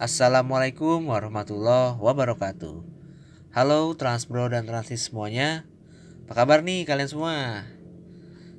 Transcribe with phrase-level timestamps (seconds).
[0.00, 2.80] Assalamualaikum warahmatullahi wabarakatuh.
[3.52, 5.68] Halo Transbro dan Transis semuanya.
[6.24, 7.68] Apa kabar nih kalian semua?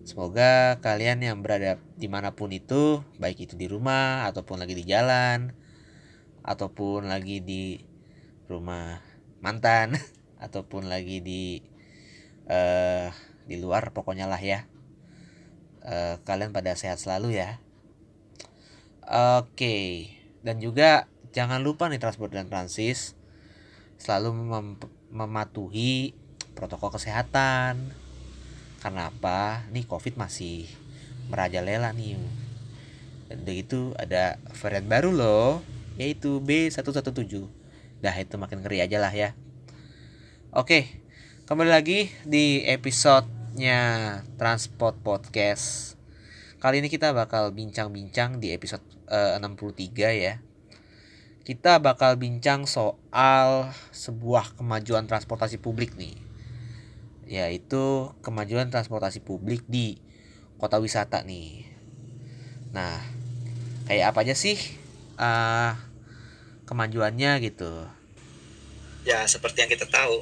[0.06, 4.86] Semoga kalian yang berada di mana pun itu Baik itu di rumah ataupun lagi di
[4.86, 5.58] jalan
[6.46, 7.82] Ataupun lagi di
[8.46, 9.02] rumah
[9.42, 9.98] mantan
[10.46, 11.58] Ataupun lagi di
[12.54, 13.10] uh,
[13.50, 14.70] di luar pokoknya lah ya.
[15.82, 17.58] Uh, Kalian pada sehat selalu ya.
[19.42, 20.06] Oke,
[20.46, 23.16] dan juga jangan lupa nih transport dan transis
[23.96, 24.68] selalu mem
[25.12, 26.16] mematuhi
[26.58, 27.92] protokol kesehatan.
[28.82, 29.68] Karena apa?
[29.70, 30.66] Nih COVID masih
[31.30, 32.18] merajalela nih.
[33.30, 35.52] Dan begitu ada varian baru loh,
[35.96, 37.14] yaitu B117.
[38.02, 39.38] Dah itu makin ngeri aja lah ya.
[40.52, 41.00] Oke,
[41.46, 45.96] kembali lagi di episodenya Transport Podcast.
[46.58, 50.42] Kali ini kita bakal bincang-bincang di episode uh, 63 ya.
[51.42, 56.14] Kita bakal bincang soal sebuah kemajuan transportasi publik nih.
[57.26, 59.98] Yaitu kemajuan transportasi publik di
[60.62, 61.66] kota wisata nih.
[62.78, 63.02] Nah,
[63.90, 64.54] kayak apa aja sih
[65.18, 65.74] uh,
[66.70, 67.90] kemajuannya gitu?
[69.02, 70.22] Ya, seperti yang kita tahu,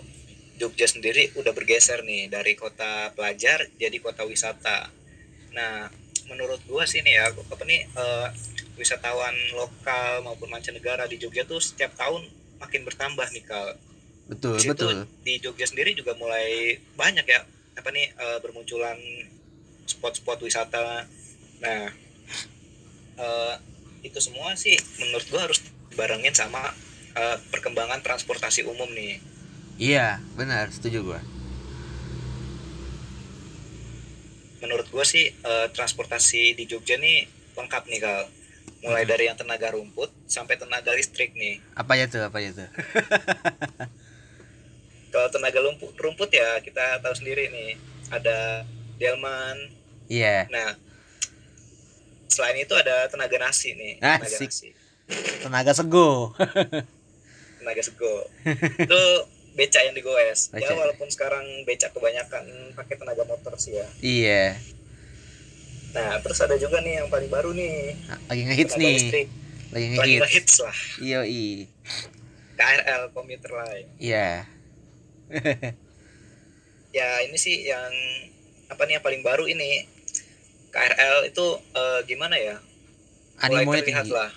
[0.55, 4.87] Jogja sendiri udah bergeser nih dari kota pelajar jadi kota wisata.
[5.51, 5.91] Nah,
[6.31, 8.31] menurut gua sih nih ya, apa nih uh,
[8.79, 12.23] wisatawan lokal maupun mancanegara di Jogja tuh setiap tahun
[12.63, 13.75] makin bertambah nih kal.
[14.31, 14.97] Betul Di situ, betul.
[15.27, 17.43] Di Jogja sendiri juga mulai banyak ya
[17.75, 18.95] apa nih uh, bermunculan
[19.83, 21.03] spot-spot wisata.
[21.59, 21.91] Nah
[23.19, 23.53] uh,
[23.99, 25.59] itu semua sih menurut gua harus
[25.99, 26.71] barengin sama
[27.19, 29.19] uh, perkembangan transportasi umum nih.
[29.75, 31.19] Iya benar setuju gua.
[34.63, 37.27] Menurut gua sih uh, transportasi di Jogja nih
[37.59, 38.38] lengkap nih kal
[38.79, 41.59] mulai dari yang tenaga rumput sampai tenaga listrik nih.
[41.75, 42.23] Apa ya tuh?
[42.23, 42.63] Apa ya tuh?
[45.13, 47.75] Kalau tenaga rumput, rumput ya kita tahu sendiri nih
[48.13, 48.63] ada
[49.01, 49.57] delman.
[50.07, 50.45] Iya.
[50.47, 50.77] Nah
[52.29, 53.93] selain itu ada tenaga nasi nih.
[53.99, 54.47] Tenaga Asik.
[54.47, 54.67] nasi,
[55.43, 56.31] Tenaga sego.
[57.59, 58.13] tenaga sego.
[58.79, 59.01] itu
[59.57, 60.53] beca yang digoes.
[60.53, 60.71] Beca.
[60.71, 62.45] Ya walaupun sekarang beca kebanyakan
[62.77, 63.87] pakai tenaga motor sih ya.
[63.99, 64.45] iya.
[65.89, 68.93] Nah terus ada juga nih yang paling baru nih Lagi ngehits nih.
[68.95, 69.27] listrik.
[69.69, 70.21] Lagi Lagi ngehits.
[70.21, 70.77] ngehits lah.
[70.99, 71.45] Iya i.
[72.55, 73.85] KRL komuter lain.
[73.97, 74.27] Iya.
[76.91, 77.93] ya ini sih yang
[78.65, 79.85] apa nih yang paling baru ini
[80.69, 82.57] KRL itu eh, gimana ya
[83.39, 84.13] mulai Animonya terlihat tinggi.
[84.15, 84.31] lah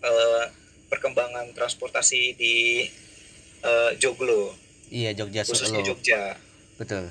[0.00, 0.44] eh,
[0.86, 2.86] perkembangan transportasi di
[3.60, 4.54] eh, Joglo
[4.86, 5.88] Iya Jogja khususnya Solo.
[5.90, 6.38] Jogja
[6.74, 7.10] Betul.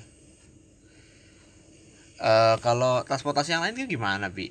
[2.23, 4.47] Eh kalau transportasi yang lain kan gimana bi?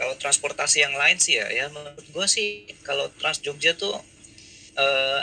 [0.00, 3.92] kalau transportasi yang lain sih ya ya menurut gue sih kalau Trans Jogja tuh
[4.72, 5.20] eh,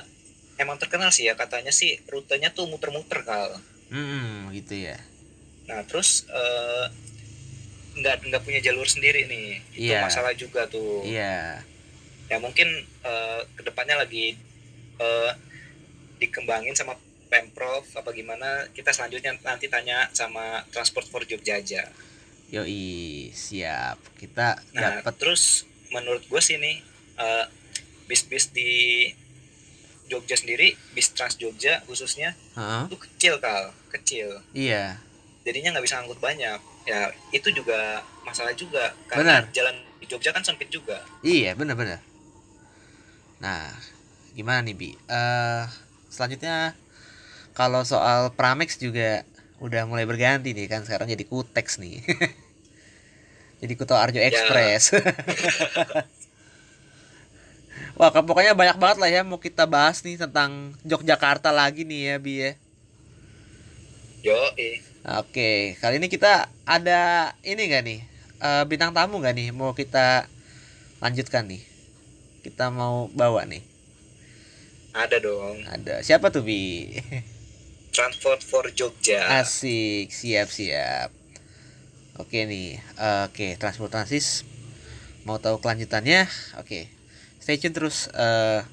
[0.55, 3.57] emang terkenal sih ya katanya sih rutenya tuh muter-muter kal
[3.89, 5.01] Hmm gitu ya.
[5.65, 6.85] nah terus eh,
[7.97, 10.05] nggak nggak punya jalur sendiri nih itu Iya.
[10.05, 11.65] masalah juga tuh Iya.
[12.29, 12.69] ya mungkin
[13.01, 14.37] eh, ke depannya lagi
[15.01, 15.31] eh,
[16.21, 16.93] dikembangin sama
[17.27, 21.83] pemprov apa gimana kita selanjutnya nanti tanya sama transport for Jogja aja
[22.47, 23.99] Yoi siap.
[24.15, 25.13] Kita nah dapat.
[25.19, 26.79] terus menurut gue sih nih
[27.17, 27.45] eh,
[28.05, 28.71] bis-bis di
[30.07, 32.87] Jogja sendiri bis Trans Jogja khususnya Heeh.
[32.87, 34.95] itu kecil kal kecil Iya.
[35.43, 39.51] jadinya nggak bisa angkut banyak ya itu juga masalah juga karena Benar.
[39.51, 41.99] jalan di Jogja kan sempit juga Iya benar-benar.
[43.37, 43.75] Nah
[44.31, 44.89] gimana nih bi?
[44.95, 45.63] Eh
[46.07, 46.71] selanjutnya
[47.57, 49.09] kalau soal Pramex juga
[49.65, 51.95] udah mulai berganti nih kan sekarang jadi Kutex nih.
[53.61, 54.93] jadi Kuto Arjo Express.
[57.99, 62.01] Wah, kan pokoknya banyak banget lah ya mau kita bahas nih tentang Yogyakarta lagi nih
[62.13, 62.51] ya, Bi ya.
[64.23, 67.99] yo eh Oke, kali ini kita ada ini gak nih?
[68.43, 69.49] eh, bintang tamu gak nih?
[69.55, 70.27] Mau kita
[71.03, 71.61] lanjutkan nih?
[72.45, 73.63] Kita mau bawa nih.
[74.93, 76.61] ada dong Ada siapa tuh Bi?
[77.91, 81.09] Transport for Jogja Asik, siap siap.
[82.17, 84.47] Oke nih, eh, oke transportasi
[85.27, 86.23] mau tahu kelanjutannya?
[86.55, 86.87] Oke,
[87.43, 88.63] stay tune terus eh,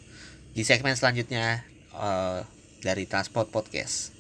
[0.54, 2.40] di segmen selanjutnya eh,
[2.78, 4.14] dari Transport Podcast.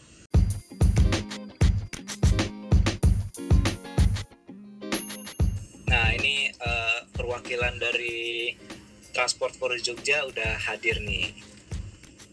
[5.86, 8.50] Nah ini eh, perwakilan dari
[9.14, 11.53] Transport for Jogja udah hadir nih.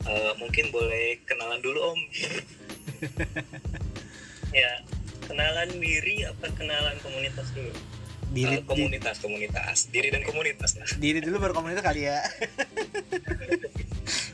[0.02, 2.00] Eh, mungkin boleh kenalan dulu Om.
[4.52, 4.72] ya
[5.24, 7.72] kenalan diri apa kenalan komunitas dulu
[8.32, 12.20] diri Eh, komunitas komunitas diri dan komunitas lah di- diri dulu baru komunitas kali ya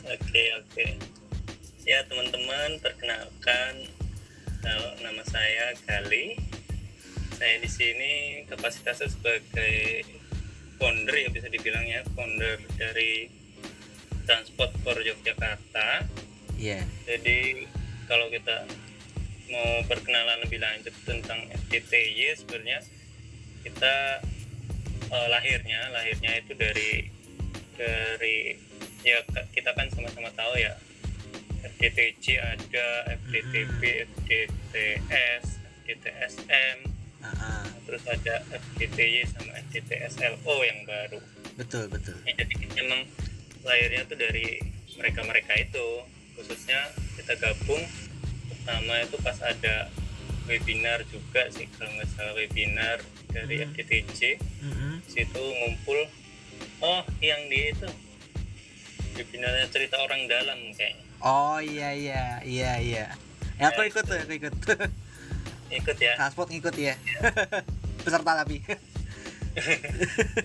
[0.07, 0.85] Oke oke.
[1.83, 3.73] Ya teman-teman perkenalkan
[4.59, 6.39] kalau nama saya Gali.
[7.33, 8.13] Saya di sini
[8.45, 10.07] kapasitasnya sebagai
[10.77, 13.27] founder ya bisa dibilang ya founder dari
[14.27, 16.03] Transport for Yogyakarta.
[16.59, 17.63] iya Jadi
[18.11, 18.67] kalau kita
[19.47, 22.83] mau perkenalan lebih lanjut tentang FTTY sebenarnya
[23.63, 24.19] kita
[25.07, 27.07] eh, lahirnya lahirnya itu dari
[27.79, 28.59] dari
[29.07, 29.23] ya
[29.55, 30.75] kita kan sama-sama tahu ya
[31.63, 32.87] FTTC ada
[33.17, 35.45] FTTB, FTTS,
[35.83, 36.77] FTTSM,
[37.21, 37.65] ah.
[37.85, 41.19] terus ada FTTY sama FTTSLO yang baru.
[41.57, 43.09] betul betul Ya, jadi memang
[43.67, 44.63] lahirnya tuh dari
[44.95, 45.87] mereka-mereka itu.
[46.33, 46.79] Khususnya
[47.15, 47.83] kita gabung
[48.47, 49.89] pertama itu pas ada
[50.45, 52.97] webinar juga sih kalau nggak salah webinar
[53.27, 53.67] dari Hmm.
[53.69, 55.03] FTTC Mm-mm.
[55.03, 55.99] situ ngumpul
[56.79, 57.89] oh yang di itu
[59.13, 61.03] webinarnya cerita orang dalam kayaknya.
[61.19, 63.05] Oh iya iya iya iya.
[63.57, 64.53] Ya aku ikut tuh aku ikut.
[65.67, 66.15] Ikut ya?
[66.15, 66.95] Transport ngikut ya
[68.05, 68.63] peserta tapi.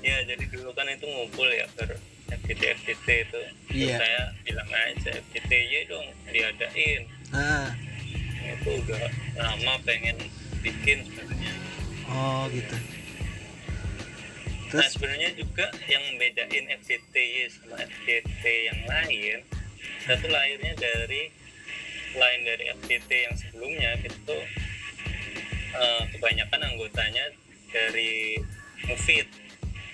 [0.03, 1.95] Ya jadi dulu kan itu ngumpul ya per
[2.31, 3.41] FTT FTT itu.
[3.67, 3.97] Terus Iya.
[3.99, 7.03] saya bilang aja FTTY dong diadain.
[7.33, 7.73] Ah.
[8.43, 9.07] itu udah
[9.39, 10.19] lama pengen
[10.61, 11.53] bikin sebenarnya.
[12.11, 12.75] Oh gitu.
[12.75, 12.83] Nah
[14.83, 14.93] terus?
[14.93, 19.39] sebenarnya juga yang bedain FTTY sama FTT yang lain
[20.03, 21.31] satu lahirnya dari
[22.13, 24.39] lain dari FTT yang sebelumnya itu
[25.73, 27.25] eh, kebanyakan anggotanya
[27.71, 28.37] dari
[28.85, 29.31] Mufid.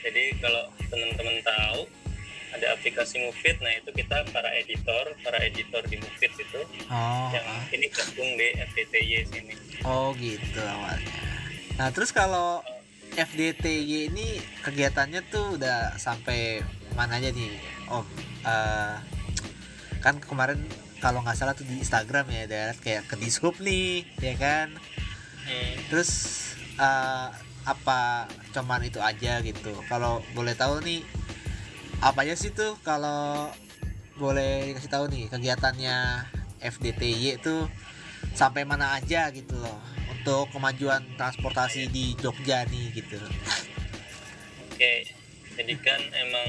[0.01, 1.85] Jadi kalau teman-teman tahu
[2.55, 6.61] ada aplikasi Mufid nah itu kita para editor para editor di Mufid itu.
[6.89, 7.29] Oh.
[7.33, 7.47] Yang
[7.77, 9.55] ini gabung di FTTY sini.
[9.85, 11.13] Oh gitu awalnya.
[11.79, 12.65] Nah terus kalau
[13.15, 16.63] FDTY ini kegiatannya tuh udah sampai
[16.95, 17.55] mana aja nih
[17.91, 18.07] om?
[18.47, 18.97] Eh,
[19.99, 20.63] kan kemarin
[21.03, 24.71] kalau nggak salah tuh di Instagram ya ada kayak ke Dishub nih ya kan?
[25.49, 25.81] Hmm.
[25.89, 26.11] terus
[26.77, 27.29] eh,
[27.65, 29.73] apa cuman itu aja gitu?
[29.89, 31.01] Kalau boleh tahu nih
[31.99, 33.51] apa aja sih tuh kalau
[34.19, 36.27] boleh kasih tahu nih kegiatannya
[36.59, 37.67] FDTY itu
[38.35, 39.79] sampai mana aja gitu loh
[40.11, 43.19] untuk kemajuan transportasi di Jogja nih gitu
[44.69, 45.11] Oke,
[45.59, 46.49] jadi kan emang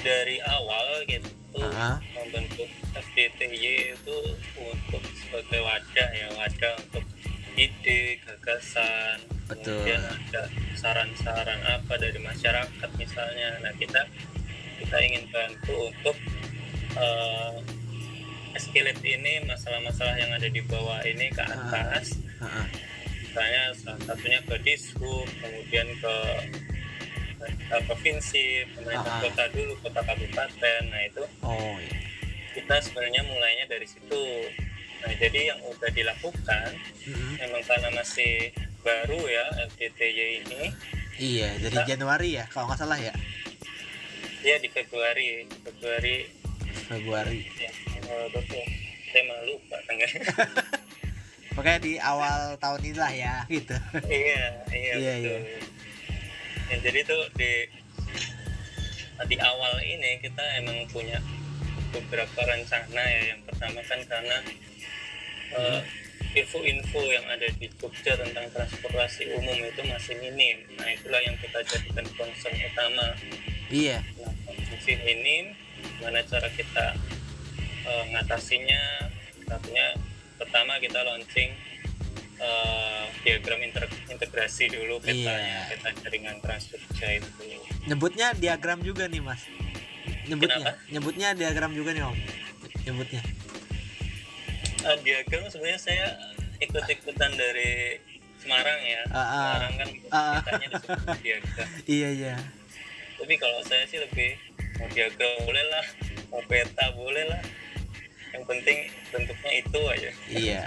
[0.00, 2.00] dari awal gitu Ah.
[2.16, 2.64] membentuk
[2.96, 4.16] FDTY itu
[4.56, 7.04] untuk sebagai wadah ya wadah untuk
[7.52, 9.84] ide gagasan Betul.
[9.84, 14.00] kemudian ada saran-saran apa dari masyarakat misalnya nah kita
[14.82, 16.16] kita ingin bantu untuk
[16.92, 17.54] eh
[18.52, 21.56] escalate ini masalah-masalah yang ada di bawah ini ke Ah.
[21.56, 22.66] atas Heeh.
[23.22, 26.14] misalnya salah satunya ke dishub kemudian ke,
[27.40, 29.22] ke provinsi pemerintah Ah.
[29.24, 31.96] kota dulu kota kabupaten nah itu oh iya.
[32.52, 34.24] kita sebenarnya mulainya dari situ
[35.00, 36.68] nah jadi yang udah dilakukan
[37.02, 37.40] Mm-mm.
[37.40, 38.52] memang karena masih
[38.84, 40.62] baru ya FTTY ini
[41.16, 41.88] iya dari.
[41.88, 43.14] Januari ya kalau nggak salah ya
[44.42, 46.16] dia di Februari Februari.
[46.90, 47.40] Februari.
[47.56, 47.70] Ya
[48.34, 48.64] betul
[49.12, 50.08] saya malu pak tanggal
[51.56, 53.76] pokoknya di awal tahun ini lah ya gitu.
[54.08, 55.40] Iya iya Iya, betul.
[56.72, 57.52] Ya, jadi tuh di
[59.28, 61.20] di awal ini kita emang punya
[61.92, 63.36] beberapa rencana ya.
[63.36, 64.36] Yang pertama kan karena
[65.60, 65.80] eh,
[66.32, 70.62] info-info yang ada di Jogja tentang transportasi umum itu masih minim.
[70.78, 73.06] Nah itulah yang kita jadikan concern utama.
[73.68, 73.98] Iya.
[74.22, 74.32] Nah
[74.72, 75.52] masih minim
[75.98, 76.86] gimana cara kita
[77.86, 78.82] eh, ngatasinya?
[79.46, 79.86] Satunya
[80.40, 81.50] pertama kita launching
[82.40, 85.76] eh, diagram inter- integrasi dulu petanya Iya.
[85.76, 87.28] peta jaringan Trans Jogja itu
[87.82, 89.42] nyebutnya diagram juga nih mas.
[90.30, 90.70] Nyebutnya.
[90.70, 90.90] Kenapa?
[90.90, 92.16] nyebutnya diagram juga nih om.
[92.86, 93.22] Nyebutnya
[94.82, 96.06] Ah, diagram sebenarnya saya
[96.58, 98.02] ikut-ikutan dari
[98.42, 99.02] Semarang ya.
[99.14, 99.30] Ah, ah.
[99.30, 100.34] Semarang kan Ah.
[100.42, 102.36] kitanya disebut diagram iya iya.
[103.22, 104.34] Tapi kalau saya sih lebih
[104.82, 105.86] mau diagram boleh lah
[106.34, 107.42] mau peta boleh lah.
[108.34, 108.78] Yang penting
[109.14, 110.10] bentuknya itu aja.
[110.26, 110.64] Iya.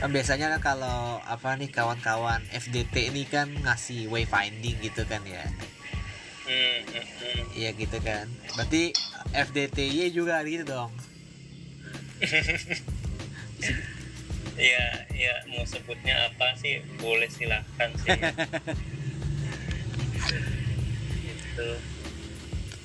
[0.00, 5.44] Kan biasanya kan kalau apa nih kawan-kawan FDT ini kan ngasih wayfinding gitu kan ya?
[6.48, 7.42] Hmm, hmm, hmm.
[7.52, 8.24] iya gitu kan.
[8.56, 8.96] Berarti
[9.36, 10.88] FDTY juga gitu dong
[14.58, 14.84] ya
[15.14, 16.82] ya mau sebutnya apa sih?
[16.98, 18.10] Boleh silahkan sih.
[21.18, 21.70] Gitu.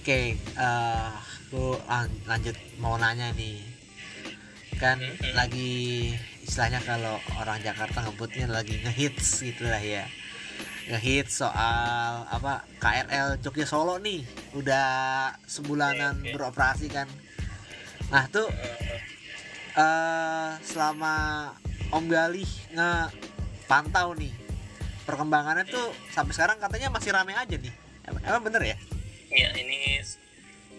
[0.03, 3.61] Oke eh, aku lan- lanjut mau nanya nih.
[4.75, 5.33] Kan Mhm.
[5.33, 6.13] lagi
[6.43, 10.05] istilahnya kalau orang Jakarta ngebutnya lagi ngehits gitu lah ya.
[10.83, 14.27] Ngehit soal apa KRL Jogja Solo nih.
[14.51, 16.31] Udah sebulanan Oke, oke.
[16.35, 17.07] beroperasi kan.
[18.11, 18.51] Nah tuh
[19.73, 21.13] eh selama
[21.89, 24.33] Om Galih ngepantau nih
[25.03, 27.73] perkembangannya tuh sampai sekarang katanya masih rame aja nih.
[28.05, 28.77] Em- emang bener ya?
[29.29, 29.99] Ya ini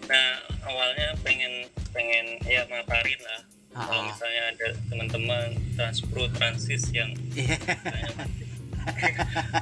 [0.05, 3.41] nah awalnya pengen pengen ya maparin lah.
[3.75, 7.59] Kalau Ah, misalnya ada teman-teman transpro transis yang iya.
[7.59, 8.47] misalnya masih,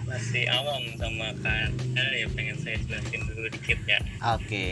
[0.06, 3.98] masih awam sama KRL ya pengen saya jelasin dulu dikit ya.
[4.38, 4.68] Oke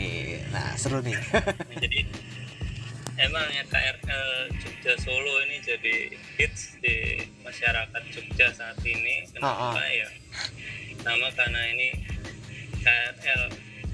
[0.54, 1.18] nah seru nih.
[1.18, 2.00] Nah, jadi
[3.18, 5.96] emang ya KRL Jogja Solo ini jadi
[6.38, 10.08] hits di masyarakat Jogja saat ini kenapa Ah, ya
[10.96, 11.88] pertama karena ini
[12.80, 13.42] KRL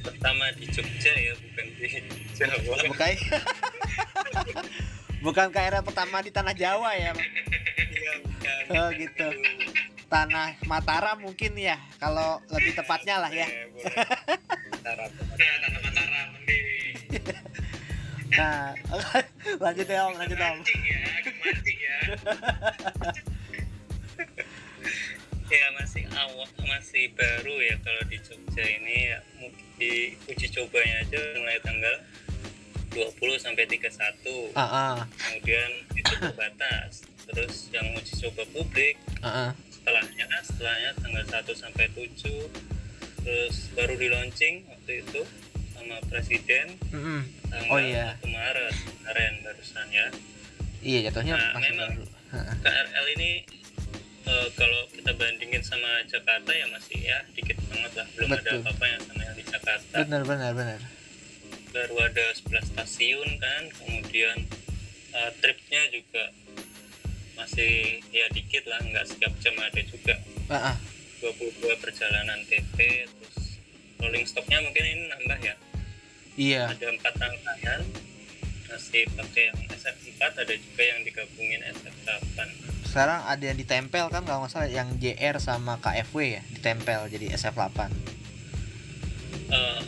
[0.01, 1.89] pertama di Jogja ya bukan di
[2.37, 2.57] Jawa
[2.87, 3.15] bukan
[5.21, 7.13] bukan KRL pertama di tanah Jawa ya
[7.89, 8.63] Iya, bukan.
[8.79, 9.27] Oh, gitu.
[10.09, 13.93] tanah Mataram mungkin ya kalau lebih tepatnya lah ya boleh.
[14.73, 15.11] Mataram.
[15.13, 16.29] Nah, tanah Mataram.
[18.37, 18.75] Nah
[19.65, 20.57] lanjut ya om lanjut om.
[20.61, 21.01] Mancing ya,
[21.45, 21.99] mancing ya.
[25.59, 29.17] ya masih awal masih baru ya kalau di Jogja ini.
[29.17, 29.19] Ya
[29.79, 31.95] di uji cobanya aja mulai tanggal
[32.91, 38.97] 20 sampai 31 ah ah kemudian itu terbatas terus yang uji coba publik.
[39.23, 39.51] Ah, ah.
[39.71, 42.09] setelahnya setelahnya tanggal 1 sampai 7
[43.23, 45.21] terus baru di launching waktu itu
[45.79, 47.21] sama presiden Mm-mm.
[47.47, 48.19] tanggal Oh, iya.
[48.19, 50.07] 1 Maret kemarin barusan ya
[50.81, 51.91] iya jatuhnya Nah, masih memang.
[51.95, 52.05] baru.
[52.61, 53.31] KRL ini
[54.25, 58.61] eh, kalau kita bandingin sama Jakarta ya masih ya dikit banget lah belum ada Betul.
[58.61, 60.81] apa-apa yang sama yang di Jakarta benar benar benar
[61.69, 64.37] baru ada 11 stasiun kan kemudian
[65.11, 66.25] eh, tripnya juga
[67.35, 67.73] masih
[68.11, 70.15] ya dikit lah nggak setiap jam ada juga
[70.49, 70.77] ah, ah.
[71.19, 73.37] 22 perjalanan TP terus
[73.97, 75.55] rolling stocknya mungkin ini nambah ya
[76.39, 76.71] iya.
[76.71, 77.81] Ada empat rangkaian
[78.69, 82.39] masih pakai yang SF4 ada juga yang digabungin SF8
[82.85, 87.33] sekarang ada yang ditempel kan kalau nggak salah yang JR sama KFW ya ditempel jadi
[87.35, 87.81] SF8
[89.49, 89.81] Eh,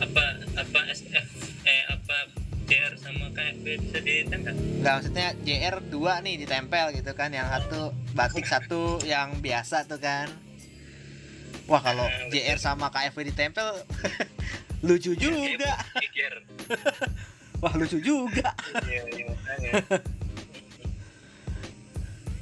[0.00, 0.24] apa
[0.56, 1.28] apa SF
[1.62, 2.16] eh apa
[2.64, 4.56] JR sama KFB bisa ditempel?
[4.80, 5.92] Nggak maksudnya JR 2
[6.24, 10.32] nih ditempel gitu kan yang satu batik satu yang biasa tuh kan.
[11.64, 12.40] Wah kalau Ah, betul.
[12.40, 13.68] JR sama KFW ditempel
[14.84, 15.72] lucu juga.
[16.12, 16.36] JR
[17.64, 18.52] wah lucu juga.
[18.84, 19.32] Iya iya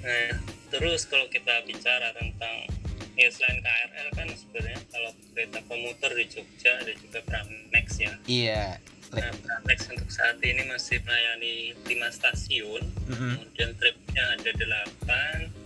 [0.03, 0.35] nah
[0.75, 2.67] terus kalau kita bicara tentang
[3.15, 8.13] ya selain KRL kan sebenarnya kalau kereta komuter di Jogja ada juga Pramex ya.
[8.27, 8.65] Iya.
[9.13, 12.83] Nah, Pramex untuk saat ini masih melayani 5 stasiun.
[13.13, 13.33] Mm-mm.
[13.39, 15.63] kemudian tripnya ada 8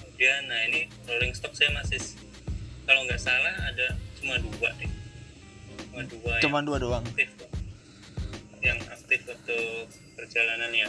[0.00, 1.98] kemudian nah ini rolling stock saya masih
[2.86, 4.93] kalau nggak salah ada cuma dua deh
[5.94, 7.04] cuma dua cuman dua doang.
[7.06, 7.30] Yang aktif
[8.64, 9.66] yang aktif untuk
[10.18, 10.88] perjalanan ya?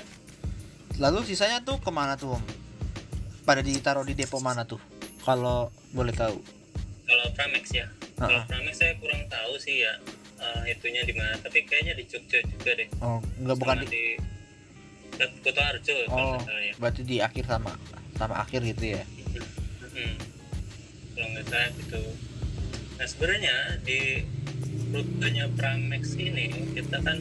[0.97, 2.43] Lalu sisanya tuh ke mana tuh om?
[3.45, 4.81] Pada ditaruh di depo mana tuh?
[5.21, 6.39] Kalau boleh tahu.
[7.05, 7.85] Kalau Pramex ya?
[8.17, 8.43] Kalau Ah, ah.
[8.50, 9.93] Pramex saya kurang tahu sih ya
[10.41, 11.38] eh, itunya di mana.
[11.38, 12.88] Tapi kayaknya di Jogja juga deh.
[13.03, 14.17] Oh nggak bukan di
[15.15, 16.74] di Kota Arjo kalau oh ya.
[16.75, 17.71] berarti di akhir sama
[18.17, 19.03] sama akhir gitu ya?
[19.95, 20.15] Hmm.
[21.13, 22.01] Kalau nggak salah gitu.
[22.95, 24.00] Nah sebenarnya di
[24.94, 27.18] rutenya Pramex ini kita kan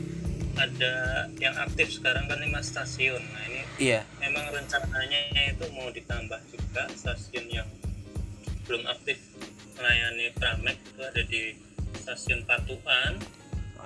[0.54, 3.20] ada yang aktif sekarang kan lima stasiun.
[3.20, 7.68] Nah ini iya memang rencananya itu mau ditambah juga stasiun yang
[8.64, 9.18] belum aktif
[9.76, 11.42] melayani Pramex itu ada di
[12.04, 13.12] stasiun Patukan,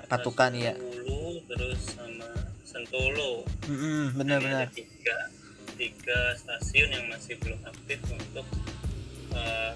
[0.09, 2.29] patukan ya Hulu, terus sama
[2.67, 3.49] Sentolo.
[3.65, 5.19] Ada bener tiga
[5.79, 8.47] tiga stasiun yang masih belum aktif untuk
[9.33, 9.73] uh,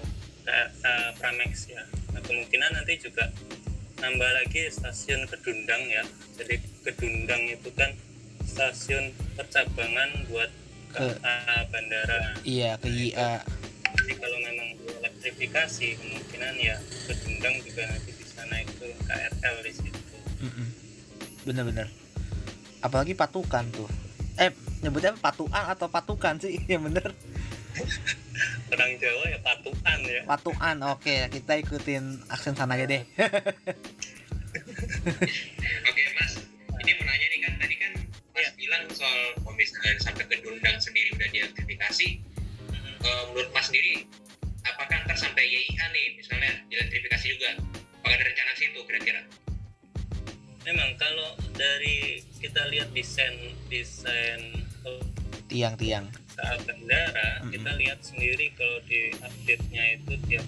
[0.47, 3.31] uh, Pramex ya nah, kemungkinan nanti juga
[4.03, 6.03] nambah lagi stasiun Kedundang ya.
[6.35, 7.95] Jadi Kedundang itu kan
[8.43, 10.51] stasiun percabangan buat
[10.91, 12.35] Ke- KA bandara.
[12.43, 13.41] Iya ke IA
[13.93, 14.69] jadi kalau memang
[14.99, 16.75] elektrifikasi kemungkinan ya
[17.07, 19.99] Kedundang juga nanti bisa naik ke KRL di situ.
[20.43, 20.67] Mm-mm.
[21.47, 21.87] bener-bener
[22.83, 23.87] apalagi patukan tuh
[24.41, 27.13] eh nyebutnya patuan atau patukan sih yang bener
[28.73, 33.03] orang Jawa ya patuan ya patuan oke kita ikutin aksen sana aja deh
[34.53, 36.37] Oke mas,
[36.85, 37.91] ini mau nanya nih kan tadi kan
[38.37, 38.49] mas Iya.
[38.53, 42.07] bilang soal misalnya sampai ke Dundang sendiri udah dielektrifikasi.
[42.69, 42.93] Mhm.
[43.01, 44.05] Eh, menurut mas sendiri,
[44.61, 47.49] apakah ntar sampai YIA nih misalnya dielektrifikasi juga?
[48.01, 49.21] Apakah ada rencana situ kira-kira?
[50.63, 53.35] Memang kalau dari kita lihat desain
[53.67, 54.63] desain
[55.47, 57.51] tiang-tiang KA bandara, Mm-mm.
[57.53, 60.47] kita lihat sendiri kalau di update-nya itu tiap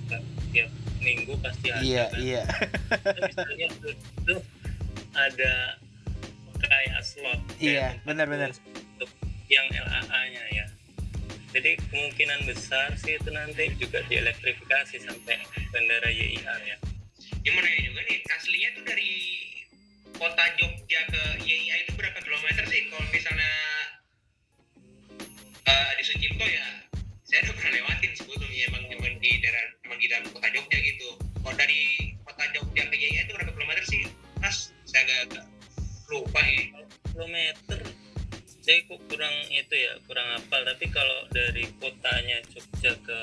[0.49, 2.17] tiap minggu pasti ada iya kan.
[2.17, 2.43] iya
[3.21, 3.67] misalnya
[4.25, 4.41] tuh
[5.13, 5.53] ada
[6.57, 8.49] kayak slot Iya, benar-benar.
[8.97, 9.11] untuk
[9.45, 10.65] yang LAA nya ya
[11.53, 15.37] jadi kemungkinan besar sih itu nanti juga dielektrifikasi sampai
[15.69, 16.77] bandara YIA ya
[17.45, 19.11] Gimana ya juga nih, aslinya tuh dari
[20.15, 22.87] kota Jogja ke YIA itu berapa kilometer sih?
[22.87, 23.51] Kalau misalnya
[25.67, 26.67] eh, di Sucipto ya,
[27.27, 31.09] saya udah pernah lewatin sebelumnya emang emang di daerah emang di dalam kota Jogja gitu.
[31.43, 31.81] Kalau dari
[32.23, 34.01] kota Jogja ke YIA itu berapa kilometer sih?
[34.39, 35.45] Mas, saya agak,
[36.11, 36.71] lupa nih.
[37.15, 37.79] kilometer
[38.65, 43.19] saya kok kurang itu ya kurang hafal tapi kalau dari kotanya Jogja ke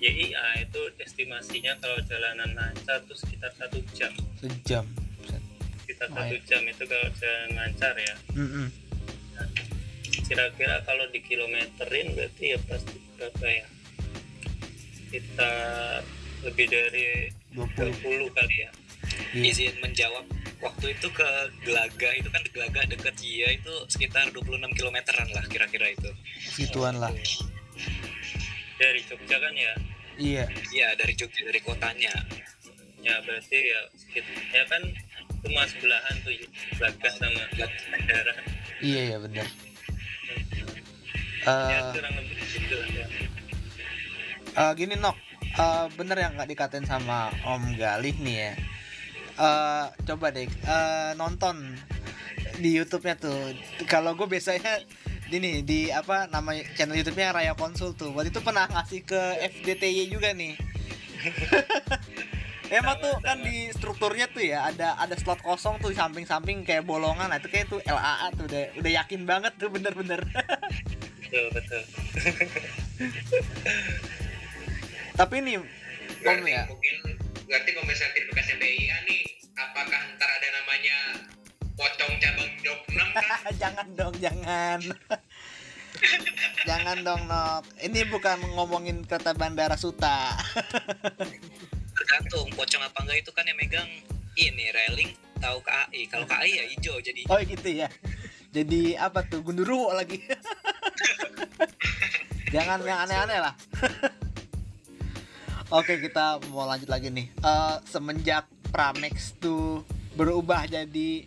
[0.00, 4.10] YIA itu estimasinya kalau jalanan lancar tuh sekitar satu jam
[4.40, 4.82] sejam
[6.02, 8.14] sekitar Oh, satu jam itu kalau jalan lancar ya.
[8.34, 8.66] Mm-mm.
[10.22, 13.66] kira-kira kalau dikilometerin berarti ya pasti berapa ya?
[14.96, 16.00] Sekitar
[16.42, 18.70] lebih dari 20 20 kali ya.
[19.32, 19.50] Iya.
[19.52, 20.24] izin menjawab
[20.62, 21.28] waktu itu ke
[21.66, 26.10] Gelaga itu kan Gelaga deket Iya itu sekitar 26 kilometeran lah kira-kira itu.
[26.40, 27.12] Situan lah.
[28.80, 29.74] Dari Jogja kan ya?
[30.16, 30.44] Iya.
[30.72, 32.14] Iya dari Jogja dari kotanya.
[33.02, 34.82] Ya berarti ya sekitar ya kan
[35.42, 36.32] cuma sebelahan tuh
[36.78, 38.32] Bagas sama Bandara
[38.82, 39.44] iya iya ya
[42.72, 43.06] lah ya.
[44.54, 45.16] eh, gini nok.
[45.42, 48.52] Eh, bener yang nggak dikatain sama Om Galih nih ya.
[49.36, 51.74] Eh, coba deh eh, nonton
[52.62, 53.52] di YouTube-nya tuh.
[53.90, 54.78] Kalau gue biasanya
[55.32, 58.14] ini di apa nama channel YouTube-nya Raya Konsul tuh.
[58.14, 59.20] Waktu itu pernah ngasih ke
[59.58, 60.54] FDTY juga nih
[62.72, 66.88] Emang tuh kan di strukturnya tuh ya ada ada slot kosong tuh di samping-samping kayak
[66.88, 67.28] bolongan.
[67.28, 70.24] Nah itu kayak tuh LAA tuh udah udah yakin banget tuh bener-bener.
[71.20, 71.82] Betul betul.
[75.20, 75.60] Tapi nih
[76.22, 76.64] Om ya.
[76.70, 76.96] mungkin
[77.44, 79.20] berarti misalnya sertifikasi BIA nih,
[79.58, 80.96] apakah ntar ada namanya
[81.76, 83.38] pocong cabang jok 6 kan?
[83.62, 84.80] jangan dong jangan.
[86.64, 87.62] Jangan dong nok.
[87.84, 90.32] Ini bukan ngomongin kereta bandara Suta
[92.12, 93.88] tergantung pocong apa enggak itu kan yang megang.
[94.36, 97.24] Ini railing tahu KAI kalau KAI ya hijau jadi.
[97.32, 97.88] Oh gitu ya.
[98.52, 100.20] Jadi apa tuh gundurwo lagi.
[102.52, 103.56] Jangan yang aneh-aneh lah.
[105.80, 107.32] Oke kita mau lanjut lagi nih.
[107.32, 109.80] Eh, semenjak Pramex tuh
[110.12, 111.24] berubah jadi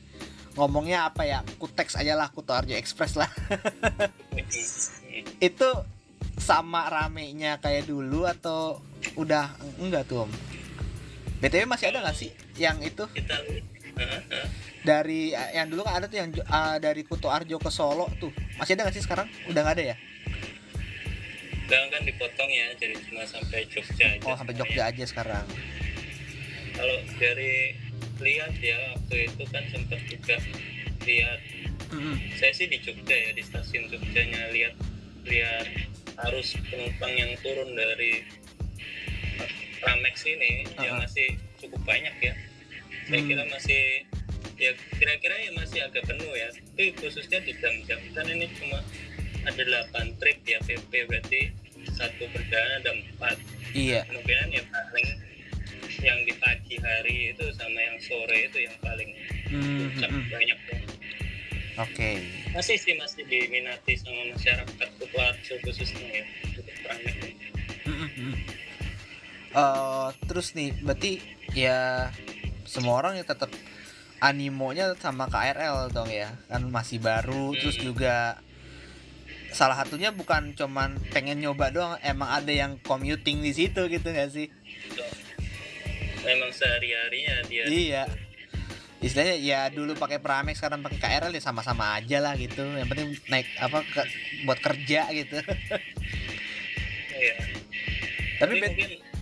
[0.53, 3.29] ngomongnya apa ya Kutex aja lah Kuto Arjo Express lah.
[5.49, 5.69] Itu
[6.37, 8.85] sama ramenya kayak dulu atau
[9.17, 9.49] udah
[9.81, 10.31] enggak tuh om
[11.43, 13.03] btw masih ada nggak sih yang itu?
[13.11, 13.35] Kita
[14.85, 18.31] dari yang dulu kan ada tuh yang ah, dari Kuto Arjo ke Solo tuh.
[18.61, 19.27] Masih ada nggak sih sekarang?
[19.49, 19.95] Udah nggak ada ya?
[21.65, 24.69] Sekarang kan dipotong ya jadi cuma sampai Jogja aja oh sampai semuanya.
[24.69, 25.45] Jogja aja sekarang.
[26.75, 27.73] Kalau dari
[28.21, 30.35] lihat ya waktu itu kan sempat juga
[31.03, 31.41] lihat.
[31.85, 32.17] Mm-mm.
[32.41, 34.73] saya sih di Jogja ya di stasiun Jogjanya lihat
[35.29, 35.67] lihat
[36.27, 38.25] arus penumpang yang turun dari
[39.85, 41.05] Ramex ini yang Uh-uh.
[41.05, 42.33] masih cukup banyak ya
[43.05, 43.29] saya Hmm.
[43.29, 43.81] kira masih
[44.57, 48.81] ya kira-kira ya masih agak penuh ya tapi khususnya di jam-jam kan ini cuma
[49.45, 51.41] ada 8 trip ya PP berarti
[51.91, 53.37] satu perdana ada empat
[53.71, 55.07] iya kemungkinan ya paling
[55.97, 59.09] yang di pagi hari itu sama yang sore itu yang paling
[59.45, 60.29] Mm, puncak mm, mm.
[60.33, 60.77] banyak ya.
[61.77, 62.09] oke
[62.51, 66.65] masih sih masih diminati sama masyarakat Kutuarjo khususnya ya untuk.
[67.85, 68.33] Mm, mm,
[69.55, 71.23] Eh, terus nih berarti
[71.55, 72.11] ya
[72.67, 73.47] semua orang ya tetap
[74.19, 76.35] animonya sama KRL dong ya.
[76.51, 77.59] Kan masih baru Hmm.
[77.63, 78.43] terus juga
[79.55, 84.27] salah satunya bukan cuman pengen nyoba doang emang ada yang commuting di situ gitu gak
[84.27, 84.51] sih?
[84.91, 85.07] So,
[86.27, 87.63] memang sehari harinya dia.
[87.63, 88.03] Iya.
[88.99, 92.67] Istilahnya ya dulu pakai Pramex sekarang pakai KRL ya sama-sama aja lah gitu.
[92.75, 94.03] Yang penting naik apa ke,
[94.43, 95.39] buat kerja gitu.
[97.15, 97.35] Ya.
[98.35, 99.14] tapi tapi mungkin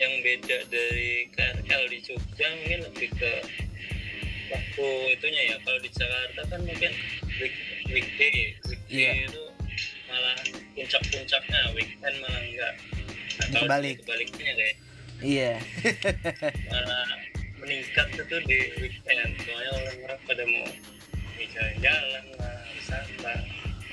[0.00, 3.32] yang beda dari KRL di Jogja mungkin lebih ke
[4.48, 5.56] waktu itunya ya.
[5.60, 6.92] Kalau di Jakarta kan mungkin
[7.38, 7.54] week,
[7.86, 9.12] weekday weekday Iya.
[9.28, 9.42] itu
[10.08, 10.36] malah
[10.74, 12.74] puncak-puncaknya weekend malah enggak.
[12.74, 13.96] Nah, kalau Kebalik.
[14.02, 14.76] kebaliknya kayak.
[15.20, 15.52] Iya.
[16.66, 17.06] Malah
[17.60, 19.30] meningkat itu di weekend.
[19.44, 20.66] Soalnya orang-orang pada mau
[21.50, 23.34] jalan-jalan lah wisata.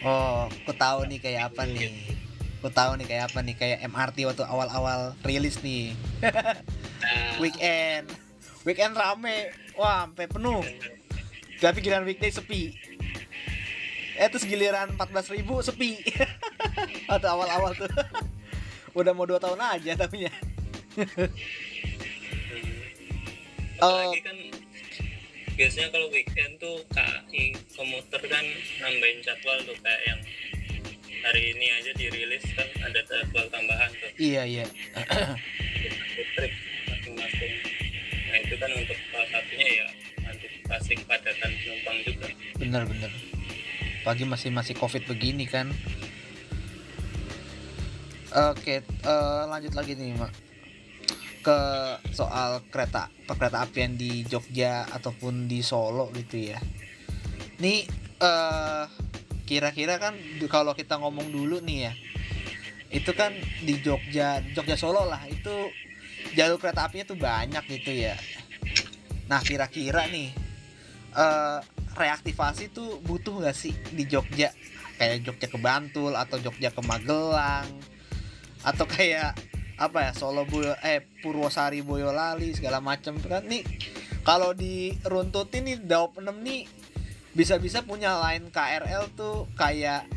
[0.05, 1.89] Oh aku tahu nih kayak apa nih
[2.67, 5.95] aku tahu nih kayak apa nih kayak MRT waktu awal-awal rilis nih.
[7.41, 8.11] Weekend.
[8.67, 9.55] Weekend rame.
[9.79, 10.59] Wah sampai penuh.
[11.63, 12.75] Tapi giliran weekday sepi.
[14.19, 15.95] Eh terus giliran 14.000 ribu sepi.
[17.15, 17.87] Atau awal-awal tuh.
[18.99, 20.33] Udah mau dua tahun aja tapi ya.
[23.79, 24.37] Apalagi kan
[25.55, 28.43] biasanya kalau weekend tuh KAI komuter kan
[28.83, 30.19] nambahin jadwal tuh kayak yang
[31.23, 34.11] hari ini aja dirilis kan ada jadwal tambahan tuh.
[34.19, 34.65] Iya iya.
[36.35, 36.53] Trip
[36.89, 37.53] masing-masing.
[38.27, 39.87] Nah itu kan untuk salah satunya ya
[40.27, 42.27] antisipasi kepadatan penumpang juga.
[42.57, 43.11] Bener bener
[44.07, 45.67] pagi masih masih covid begini kan?
[48.31, 50.31] Oke eh, lanjut lagi nih mak.
[51.43, 51.59] Ke
[52.15, 56.59] soal kereta kereta apian di Jogja ataupun di Solo gitu ya.
[57.59, 57.83] Nih
[58.23, 58.83] eh
[59.47, 60.13] kira-kira kan
[60.51, 61.93] kalau kita ngomong dulu nih ya
[62.91, 63.31] itu kan
[63.63, 65.71] di Jogja Jogja Solo lah itu
[66.35, 68.15] jalur kereta apinya tuh banyak gitu ya.
[69.31, 70.35] Nah kira-kira nih
[71.15, 71.59] eh
[71.97, 74.51] reaktivasi tuh butuh nggak sih di Jogja?
[74.99, 77.67] Kayak Jogja ke Bantul atau Jogja ke Magelang
[78.67, 79.35] atau kayak
[79.77, 83.15] apa ya Solo Boyo eh Purwosari Boyolali segala macam.
[83.19, 83.63] Kan nih
[84.27, 86.67] kalau diruntutin nih Daop 6 nih
[87.37, 90.09] bisa-bisa punya line KRL tuh kayak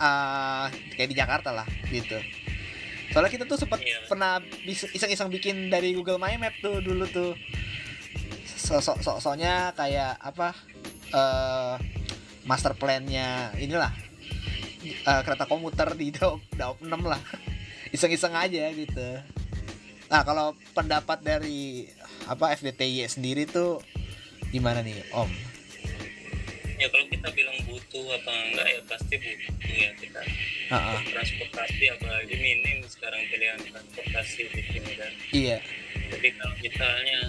[0.00, 2.16] ah kayak di Jakarta lah gitu.
[3.12, 4.08] Soalnya kita tuh sempat Iya.
[4.08, 7.36] pernah iseng-iseng bikin dari Google My Map tuh dulu tuh.
[8.56, 10.56] Sosok soalnya kayak apa
[11.12, 11.76] eh
[12.48, 13.92] master plan-nya inilah
[14.82, 17.20] eh, kereta komuter di Daop Daop 6 lah.
[17.94, 19.08] Iseng-iseng aja gitu.
[20.08, 21.84] Nah kalau pendapat dari
[22.26, 23.78] apa FDTY sendiri tuh
[24.50, 25.55] gimana nih Om
[26.76, 30.20] ya kalau kita bilang butuh apa enggak ya pasti butuh ya kita
[30.68, 31.00] Heeh.
[31.12, 35.58] transportasi apalagi minim sekarang pilihan transportasi di sini kan iya.
[36.06, 37.20] Jadi kalau misalnya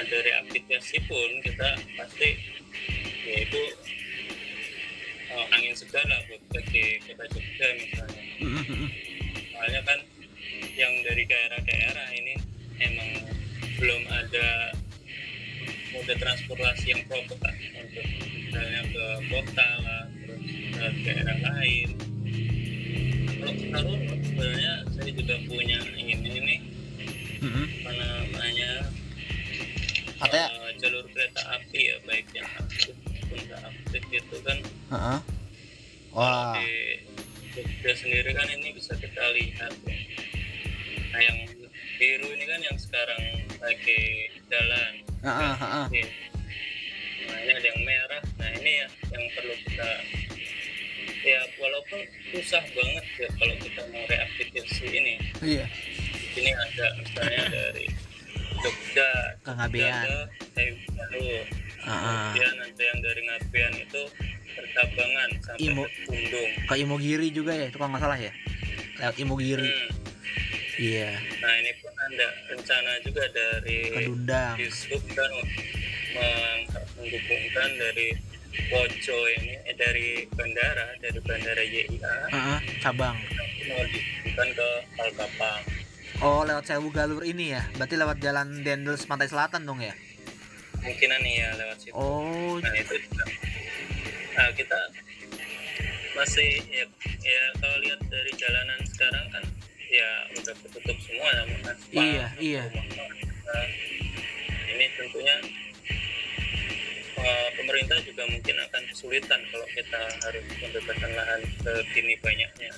[0.00, 1.68] ada reaktivasi pun kita
[2.00, 2.28] pasti
[3.28, 3.62] ya itu
[5.28, 8.22] eh, angin segar lah buat bagi kota Jogja misalnya.
[9.52, 9.98] Soalnya kan
[10.72, 12.34] yang dari daerah-daerah ini
[12.80, 13.10] emang
[13.76, 14.72] belum ada
[15.92, 18.06] moda transportasi yang proper lah untuk
[18.52, 21.88] misalnya ke kota lah terus ke daerah lain
[23.40, 23.96] kalau sekarang
[24.28, 26.60] sebenarnya saya juga punya ingin ini nih
[27.40, 27.66] Mm-mm.
[27.80, 28.70] mana namanya
[30.20, 34.58] Katanya eh, jalur kereta api ya baik yang aktif maupun tidak aktif itu kan
[34.92, 35.18] Heeh.
[36.12, 36.68] Wah, di
[37.56, 39.96] Jogja sendiri kan ini bisa kita lihat ya.
[41.08, 41.38] Nah yang
[41.96, 44.00] biru ini kan yang sekarang lagi
[44.52, 44.92] jalan.
[45.24, 45.86] Heeh, heeh.
[45.88, 46.31] Iya.
[47.28, 48.22] Nah ini ada yang merah.
[48.36, 49.88] Nah ini ya yang perlu kita
[51.22, 55.14] ya walaupun susah banget ya kalau kita mau reaktivasi ini.
[55.40, 55.66] iya.
[56.32, 57.86] Ini ada misalnya dari
[58.58, 59.10] Jogja,
[59.42, 60.06] Ke Ngabean.
[60.54, 61.38] Baru.
[61.82, 64.02] Kemudian ada yang dari Ngabean itu
[64.52, 65.84] percabangan sampai Imo.
[65.84, 66.50] ke Pundung.
[66.70, 68.32] Ke Imogiri juga ya, itu kalau nggak salah ya.
[68.98, 69.66] Lewat Imogiri.
[69.66, 69.90] Hmm.
[70.72, 71.10] Iya.
[71.42, 74.54] Nah ini pun ada rencana juga dari Ke Dundang.
[74.56, 75.52] Dishub kan meng-
[76.14, 78.08] menghubungkan dari
[78.68, 83.16] Poco ini eh, dari bandara dari bandara YIA Heeh, cabang.
[83.64, 85.62] mau dihubungkan ke Palkapang.
[86.20, 87.64] Oh, lewat Sewu Galur ini ya.
[87.72, 89.96] Berarti lewat jalan Dendels Pantai Selatan dong ya.
[90.76, 91.94] Kemungkinan nih ya lewat situ.
[91.94, 93.24] Oh, Nah itu juga.
[94.32, 94.78] Nah kita
[96.12, 96.84] masih ya,
[97.18, 99.44] ya kalau lihat dari jalanan sekarang kan
[99.82, 102.62] ya udah ketutup semua namun aspal, Iya, iya.
[102.68, 103.60] rumah warga.
[104.68, 105.36] ini tentunya
[107.52, 112.70] pemerintah juga mungkin akan kesulitan kalau kita harus mendapatkan lahan segini banyaknya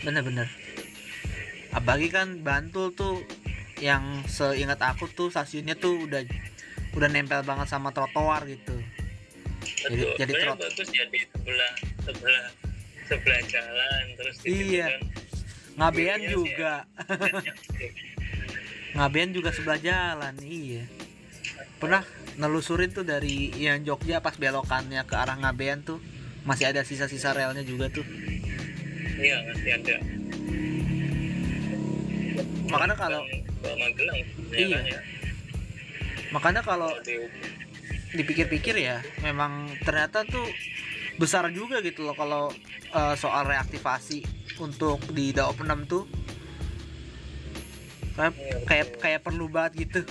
[0.00, 0.48] bener-bener.
[1.70, 3.22] Apalagi kan Bantul tuh
[3.78, 6.22] yang seingat aku tuh stasiunnya tuh udah
[6.94, 8.74] udah nempel banget sama trotoar gitu.
[9.82, 10.14] Jadi- Betul.
[10.16, 12.44] jadi Sebenarnya trot- bagus ya di sebelah sebelah
[13.04, 14.86] sebelah jalan terus Iya.
[14.88, 15.02] kan
[15.74, 16.72] Ngabean Iya sih, juga.
[18.94, 20.86] Ngabean juga sebelah jalan, iya.
[21.76, 25.98] Pernah nelusurin tuh dari yang Jogja pas belokannya ke arah Ngabean tuh
[26.42, 28.04] masih ada sisa-sisa relnya juga tuh.
[29.16, 29.96] iya masih ada
[32.64, 33.22] Makanya kalau
[33.64, 34.18] Magelang
[34.50, 34.76] Iya.
[34.76, 35.00] kan ya.
[36.30, 37.16] makanya kalau Kalau di
[38.14, 40.42] dipikir-pikir ya memang ternyata tuh
[41.16, 42.50] besar juga gitu loh kalau
[42.90, 44.22] eh, soal reaktivasi
[44.56, 46.04] untuk di Daop 6 tuh
[48.14, 50.00] kayak Iya, kayak kayak perlu banget gitu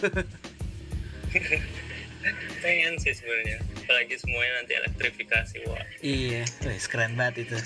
[2.59, 3.59] pengen sih sebenarnya.
[3.77, 5.83] Apalagi semuanya nanti elektrifikasi wah.
[5.99, 7.57] Iya wes keren banget itu.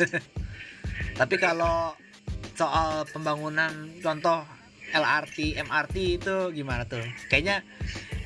[1.14, 1.94] Tapi kalau
[2.54, 4.42] soal pembangunan contoh
[4.90, 7.04] LRT MRT itu gimana tuh?
[7.28, 7.62] Kayaknya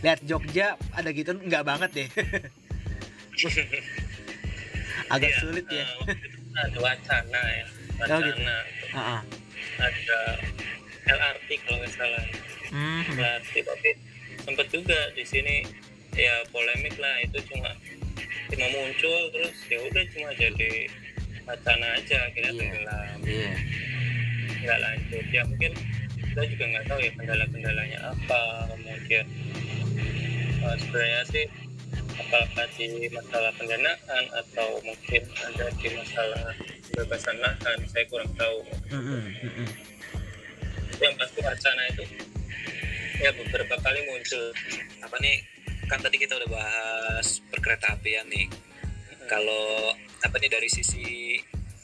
[0.01, 2.09] lihat Jogja ada gitu nggak banget deh.
[5.09, 5.83] Agak Iya, sulit ya.
[5.83, 6.13] itu
[6.53, 7.65] ada wacana ya
[8.01, 8.85] Oh, wacana gitu.
[8.91, 9.19] Heeh.
[9.77, 10.19] ada
[11.07, 12.23] LRT kalau nggak salah.
[12.71, 13.01] Hmm.
[13.11, 13.89] Berarti tapi
[14.39, 15.55] sempat juga di sini
[16.15, 17.71] ya polemik lah itu cuma
[18.51, 20.71] cuma muncul terus ya udah cuma jadi
[21.47, 22.59] wacana aja akhirnya Iya.
[22.59, 23.53] tenggelam Iya.
[24.61, 25.71] nggak lanjut ya mungkin
[26.21, 29.25] kita juga nggak tahu ya kendala-kendalanya apa kemudian
[30.61, 31.45] eh, sebenarnya sih
[32.11, 36.53] apakah di masalah pendanaan atau mungkin ada di masalah
[36.91, 38.57] kebebasan lahan saya kurang tahu
[38.91, 39.23] mm-mm.
[40.91, 42.03] Tapi yang pasti wacana itu
[43.21, 44.43] ya beberapa kali muncul
[45.01, 45.35] apa nih
[45.91, 48.47] kan tadi kita udah bahas perkereta apian nih.
[49.27, 49.91] Kalau
[50.23, 51.35] apa nih dari sisi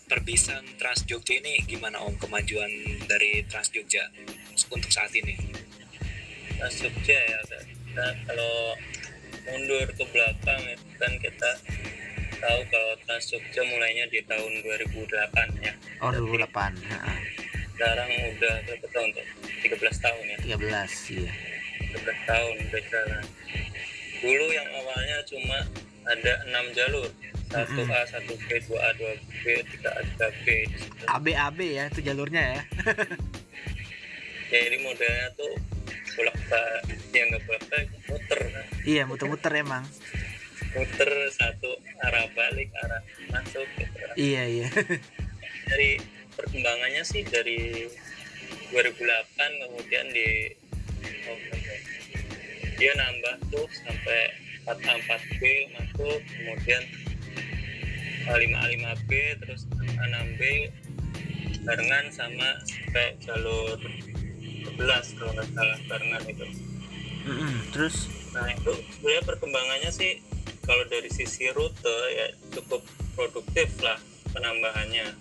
[0.07, 2.71] perbisan Trans Jogja ini gimana Om kemajuan
[3.03, 4.07] dari Trans Jogja
[4.71, 5.35] untuk saat ini?
[6.55, 7.39] Trans Jogja ya
[7.97, 8.77] Nah, kalau
[9.43, 11.51] mundur ke belakang itu kan kita
[12.39, 15.73] tahu kalau Trans Jogja mulainya di tahun 2008 ya.
[15.99, 16.79] Oh 2008.
[16.79, 17.19] Heeh.
[17.77, 19.25] sekarang udah berapa tahun tuh
[19.61, 20.37] 13 tahun ya?
[20.57, 21.33] 13 iya.
[21.93, 23.25] 13 tahun udah jalan
[24.21, 25.57] dulu yang awalnya cuma
[26.07, 27.09] ada enam jalur
[27.47, 31.03] satu A, satu B, dua A, dua B, tiga A, tiga B di situ.
[31.07, 32.61] ABAB ya itu jalurnya ya.
[34.51, 35.53] jadi modelnya tuh
[36.15, 38.39] bolak balik ya nggak bolak balik muter
[38.87, 39.83] iya muter-muter emang.
[40.75, 41.71] muter satu
[42.03, 43.01] arah balik arah
[43.31, 43.95] masuk gitu.
[44.19, 44.67] Iya iya.
[45.71, 45.99] dari
[46.35, 47.87] perkembangannya sih dari
[48.75, 50.51] 2008 kemudian di
[51.31, 51.39] oh,
[52.77, 54.31] dia nambah tuh sampai
[54.69, 55.41] 4A4B
[55.73, 56.83] masuk kemudian
[58.27, 59.11] 5A5B
[59.41, 60.41] terus 6B
[61.65, 63.75] barengan sama sampai jalur
[64.77, 66.47] 11 kalau nggak salah barengan itu.
[67.27, 68.07] Mm-mm, Terus?
[68.31, 70.21] Nah itu sebenarnya perkembangannya sih
[70.63, 72.83] kalau dari sisi rute ya cukup
[73.17, 73.97] produktif lah
[74.31, 75.17] penambahannya.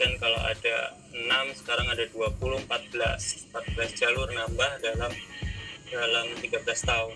[0.00, 5.12] Kan kalau ada 6 sekarang ada 20, 14, 14 jalur nambah dalam
[5.90, 7.12] dalam 13 tahun.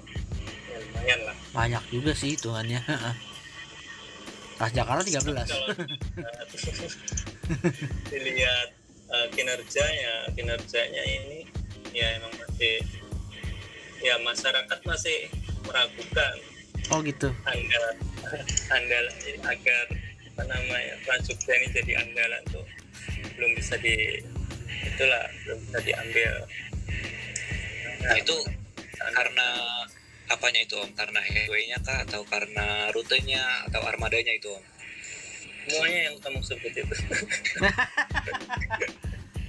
[0.69, 1.37] Ya, lumayan lah.
[1.55, 2.83] banyak juga sih hitungannya.
[2.83, 3.15] heeh.
[4.55, 5.19] Transjakarta 13.
[5.23, 5.47] Kalau uh,
[8.11, 8.69] dilihat
[9.11, 11.41] uh, kinerjanya, kinerjanya ini
[11.95, 12.83] ya emang masih
[14.03, 15.31] ya masyarakat masih
[15.65, 16.35] meragukan
[16.93, 17.33] Oh gitu.
[17.49, 17.97] andalan
[18.69, 19.15] andalan
[19.47, 19.85] agar
[20.35, 22.67] apa namanya Trans Jogja ini jadi andalan tuh
[23.39, 24.21] belum bisa di
[24.85, 26.35] itulah belum bisa diambil
[28.05, 28.37] Nah, itu
[29.11, 29.47] karena
[30.25, 34.65] apanya itu Om karena headway-nya kah atau karena rutenya atau armadanya itu Om
[35.65, 36.95] semuanya yang kamu sebut itu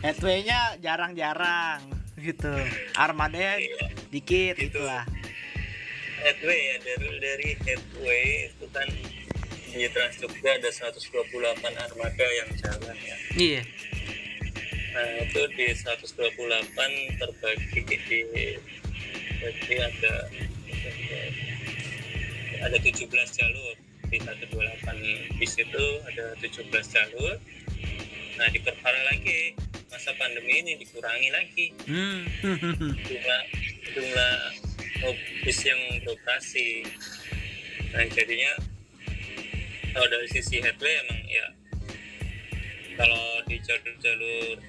[0.06, 1.82] Headway-nya jarang-jarang
[2.16, 2.52] gitu.
[2.94, 3.86] Armadanya Iya.
[4.10, 4.80] dikit Gitu.
[4.80, 5.04] itulah.
[6.16, 8.88] headway ya dari dari headway itu kan
[9.70, 11.22] di Trans Jogja ada 128
[11.76, 13.62] armada yang jalan ya Iya.
[14.96, 18.20] Nah itu di 128 terbagi di
[19.40, 20.14] jadi ada
[22.66, 23.76] ada 17 jalur.
[24.06, 27.34] Di 128 bis itu ada 17 jalur.
[28.38, 29.58] Nah diperparah lagi.
[29.90, 31.68] Masa pandemi ini dikurangi lagi.
[31.88, 32.22] Hmm.
[33.08, 33.42] jumlah
[33.94, 34.36] jumlah
[35.46, 36.86] bis yang beroperasi.
[37.94, 38.54] Nah jadinya
[39.96, 41.48] kalau dari sisi headway emang ya
[43.00, 44.60] kalau di jalur-jalur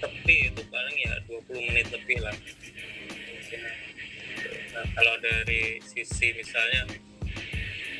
[0.00, 2.36] tepi itu paling ya 20 menit lebih lah
[4.74, 6.82] nah kalau dari sisi misalnya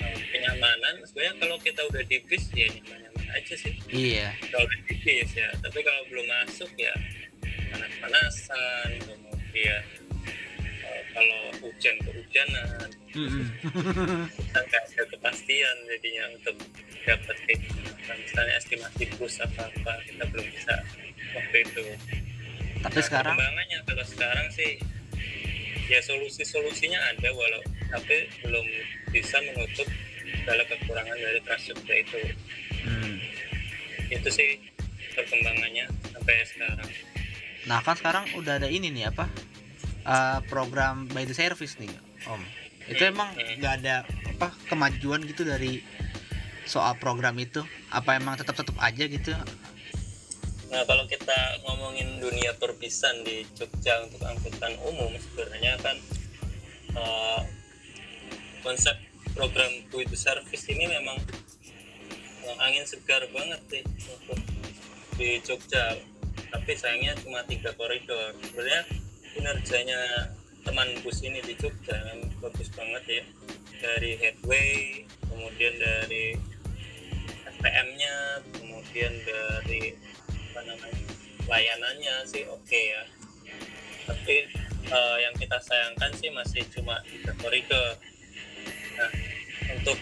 [0.02, 3.74] eh, kenyamanan sebenarnya kalau kita udah di bis ya nyaman-nyaman aja sih.
[3.90, 4.34] Iya.
[4.50, 5.48] kalau udah di bis ya.
[5.62, 6.94] Tapi kalau belum masuk ya
[7.70, 9.82] panas-panasan kemudian
[10.82, 16.56] eh, kalau hujan kehujanan kita nggak ada kepastian jadinya untuk
[17.06, 17.36] dapat
[18.18, 20.74] misalnya estimasi bus apa apa kita belum bisa
[21.38, 21.84] waktu itu.
[22.82, 24.76] Tapi Nah, sekarang perkembangannya kalau sekarang sih
[25.90, 28.66] ya solusi-solusinya ada walau tapi belum
[29.12, 29.88] bisa menutup
[30.44, 32.18] segala kekurangan dari Jogja itu
[32.88, 33.16] hmm.
[34.08, 34.50] itu sih
[35.14, 36.90] perkembangannya sampai sekarang
[37.64, 39.24] Nah kan sekarang udah ada ini nih apa
[40.04, 41.88] eh, program by the service nih
[42.28, 42.42] Om.
[42.88, 43.60] Itu Hmm, emang hmm.
[43.60, 45.80] nggak ada apa kemajuan gitu dari
[46.68, 47.64] soal program itu?
[47.92, 49.32] Apa emang tetap tetap aja gitu?
[50.74, 55.94] Nah, kalau kita ngomongin dunia perpisan di Jogja untuk angkutan umum, sebenarnya kan
[56.98, 57.40] eh,
[58.58, 58.98] konsep
[59.38, 61.14] program the Service ini memang
[62.42, 64.42] eh, angin segar banget sih untuk
[65.14, 65.94] di Jogja.
[66.50, 68.34] Tapi sayangnya cuma tiga koridor.
[68.42, 68.82] Sebenarnya
[69.30, 70.00] kinerjanya
[70.66, 73.22] teman bus ini di Jogja memang bagus banget ya.
[73.78, 76.34] Dari headway, kemudian dari
[77.46, 79.94] SPM-nya, kemudian dari
[80.54, 81.02] apa namanya
[81.50, 83.02] layanannya sih oke ya
[84.06, 84.46] tapi
[84.86, 87.98] eh, yang kita sayangkan sih masih cuma tiga koridor
[88.94, 89.10] nah
[89.74, 89.98] untuk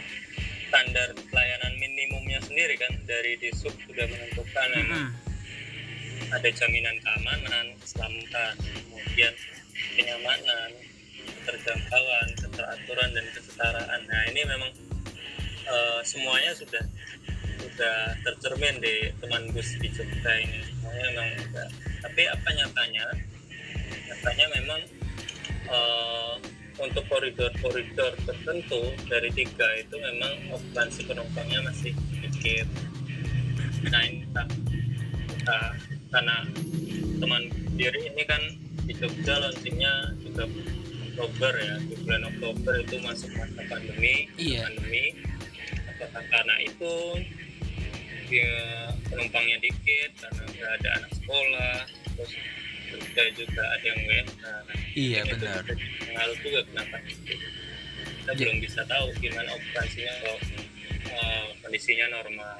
[0.68, 6.32] standar pelayanan minimumnya sendiri kan dari disub sudah menentukan memang Mm-mm.
[6.36, 9.32] ada jaminan keamanan, keselamatan, kemudian
[9.96, 10.68] kenyamanan,
[11.44, 14.00] keterjangkauan, keteraturan dan kesetaraan.
[14.04, 14.72] Nah ini memang
[15.64, 16.84] eh, semuanya sudah
[17.72, 21.68] sudah tercermin di teman Gus di Jogja ini semuanya memang sudah.
[22.04, 23.04] Tapi apa nyatanya?
[24.12, 24.80] Nyatanya memang
[25.72, 26.35] eh,
[26.76, 32.68] untuk koridor-koridor tertentu dari tiga itu memang okupansi penumpangnya masih sedikit.
[33.88, 34.48] Nah ini tak
[35.32, 35.61] kita
[36.12, 36.37] karena
[37.18, 38.42] teman diri ini kan
[38.85, 40.44] di Jogja launchingnya juga
[41.12, 44.64] Oktober ya di bulan Oktober itu masuk masa pandemi Iya.
[44.68, 45.12] pandemi
[45.92, 46.92] apakah karena itu
[48.35, 48.55] ya
[49.05, 51.77] penumpangnya dikit karena nggak ada anak sekolah
[52.16, 52.33] terus
[52.92, 55.64] Jogja juga ada yang WFH nah, Iya benar.
[55.64, 57.33] pengaruh juga kenapa itu
[58.21, 60.38] kita Ja- belum bisa tahu gimana operasinya kalau
[61.05, 62.57] eh, kondisinya normal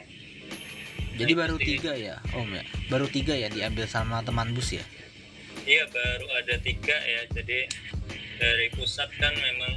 [1.13, 1.67] Jadi Nah, baru sih.
[1.69, 2.65] tiga ya, Om ya.
[2.89, 4.81] Baru tiga ya diambil sama teman bus ya.
[5.63, 7.29] Iya baru ada tiga ya.
[7.29, 7.69] Jadi
[8.41, 9.77] dari pusat kan memang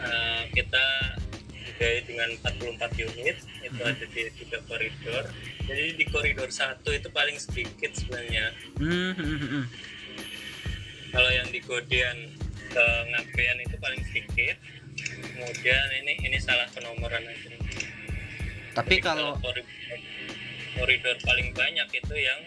[0.00, 0.86] eh, kita
[1.76, 3.84] dibiayai dengan 44 unit itu Mhm.
[3.86, 5.24] ada di tiga koridor.
[5.62, 8.48] Jadi di koridor satu itu paling sedikit sebenarnya.
[8.80, 9.64] Hmm, hmm, hmm, hmm.
[11.12, 12.18] Kalau yang di Godean
[12.66, 14.56] ke Ngabean itu paling sedikit.
[14.96, 17.52] Kemudian ini ini salah penomoran aja.
[18.74, 20.00] Tapi Jadi kalau koridor,
[20.74, 22.40] koridor paling banyak itu yang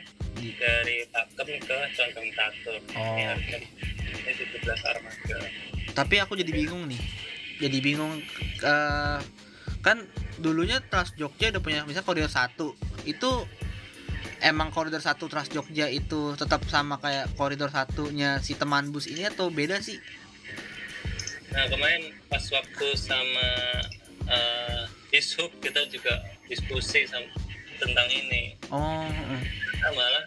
[0.58, 2.82] dari Pakem ke Condong Tatur.
[2.82, 3.30] Ini Oh.
[3.30, 3.60] harusnya
[4.10, 5.38] ini 17 armada.
[5.92, 7.02] tapi aku jadi bingung nih.
[7.60, 8.24] Jadi bingung
[8.64, 9.20] eh,
[9.80, 9.98] kan
[10.40, 12.76] dulunya Trans Jogja udah punya misalnya koridor satu
[13.08, 13.30] itu
[14.40, 19.28] emang koridor satu Trans Jogja itu tetap sama kayak koridor satunya si teman bus ini
[19.28, 20.00] atau beda sih?
[21.52, 23.50] Nah kemarin pas waktu sama
[24.28, 27.34] uh, Dishub kita juga diskusi sam-
[27.80, 28.56] tentang ini.
[28.70, 29.08] Oh.
[29.76, 30.26] Kita malah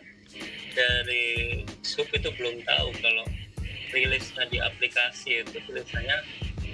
[0.73, 3.27] dari Dishub itu belum tahu kalau
[3.93, 6.17] rilisnya di aplikasi itu tulisannya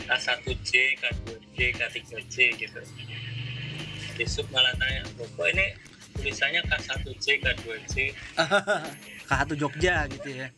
[0.09, 2.81] K1J, K2J, K3J gitu.
[4.17, 5.77] Dishub malah tanya, "Loh, kok ini
[6.17, 7.95] tulisannya K1J, K2J?
[9.29, 10.49] K1 Jogja gitu ya.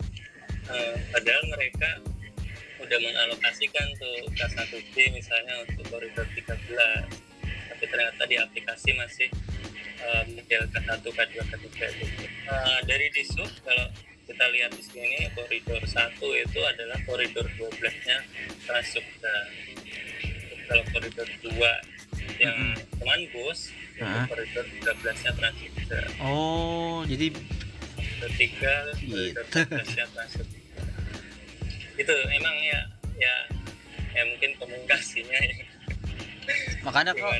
[0.70, 1.88] Eh, padahal mereka
[2.80, 7.10] udah mengalokasikan tuh K1J misalnya untuk koridor 13
[7.70, 9.28] tapi ternyata di aplikasi masih
[10.00, 11.66] eh, model K1, K2, K3
[11.98, 12.24] gitu.
[12.24, 13.86] Eh, dari disub kalau
[14.30, 18.18] kita lihat di sini koridor 1 itu adalah koridor 12 nya
[18.62, 19.34] Transjogja
[20.70, 21.50] kalau koridor 2
[22.38, 22.78] yang Mm-mm.
[22.94, 25.32] teman bus itu koridor 13 nya
[26.22, 27.34] Oh, jadi
[28.22, 29.34] ketiga Gitu.
[29.34, 30.46] koridor masuk
[32.00, 32.80] itu emang ya
[33.20, 33.34] ya
[34.16, 35.54] ya mungkin komunikasinya ya.
[36.80, 37.34] makanya kok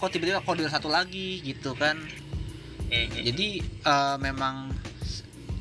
[0.00, 2.00] kok tiba-tiba koridor satu lagi gitu kan.
[2.90, 3.22] Mhm.
[3.30, 4.74] Jadi eh, memang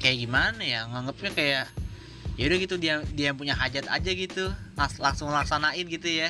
[0.06, 1.66] kayak gimana ya nganggapnya kayak
[2.38, 6.30] ya udah gitu dia dia yang punya hajat aja gitu Las- langsung laksanain gitu ya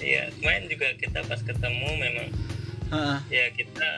[0.00, 2.28] Iya, kemarin juga kita pas ketemu memang
[2.88, 3.18] Heeh.
[3.28, 3.90] ya kita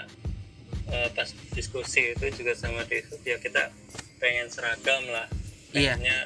[0.91, 3.71] eh, pas diskusi itu juga sama Desut ya kita
[4.19, 5.31] pengen seragam lah.
[5.71, 5.95] Iya.
[5.95, 6.19] Pengennya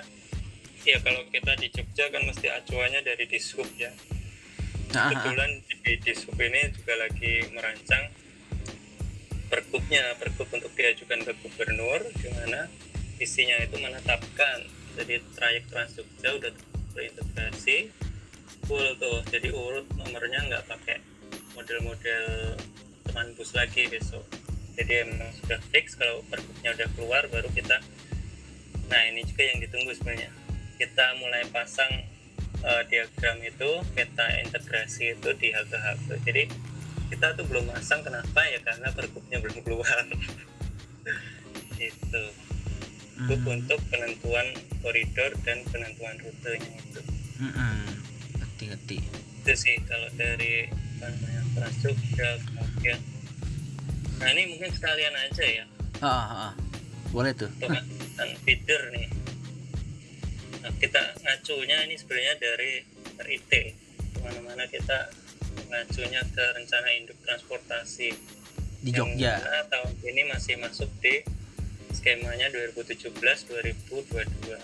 [0.81, 3.93] ya kalau kita di Jogja kan mesti acuannya dari Dishub ya.
[4.97, 5.51] Nah, kebetulan
[5.85, 8.05] di Dishub ini juga lagi merancang
[9.57, 12.69] pergubnya pergub untuk diajukan ke gubernur di mana
[13.17, 14.69] isinya itu menetapkan.
[15.01, 16.53] Jadi trayek Trans Jogja udah
[16.93, 17.89] terintegrasi
[18.69, 19.25] full tuh.
[19.33, 21.01] Jadi urut nomornya nggak pakai
[21.57, 22.53] model-model
[23.09, 24.29] teman bus lagi besok.
[24.77, 27.81] Jadi emang sudah fix kalau pergubnya udah keluar baru kita.
[28.93, 30.29] Nah ini juga yang ditunggu sebenarnya.
[30.77, 32.05] Kita mulai pasang
[32.61, 36.45] eh, diagram itu peta integrasi itu di halte-halte jadi
[37.13, 38.41] kita tuh belum pasang kenapa?
[38.51, 39.97] Ya karena pergubnya belum keluar.
[41.77, 42.23] Itu
[43.17, 44.45] Pergub Hmm, untuk penentuan
[44.85, 47.01] koridor dan penentuan rutenya itu.
[47.41, 47.89] Hmm, hmm.
[48.37, 48.97] ngerti ngerti
[49.41, 50.69] itu sih kalau dari
[51.01, 53.01] apa namanya Jogja kemudian.
[54.21, 55.65] Nah ini mungkin sekalian aja ya.
[56.05, 56.53] Ah, ah, ah.
[57.09, 57.49] boleh tuh.
[57.57, 57.73] Untuk
[58.21, 59.09] kan feeder nih.
[60.61, 62.73] Nah, kita ngacunya ini sebenarnya dari
[63.17, 63.53] RIT
[64.13, 65.09] ke mana-mana kita
[65.65, 68.11] ngacunya ke rencana induk transportasi.
[68.81, 69.41] Di Jogja.
[69.67, 71.25] tahun ini masih masuk di
[71.91, 73.97] skemanya 2017-2022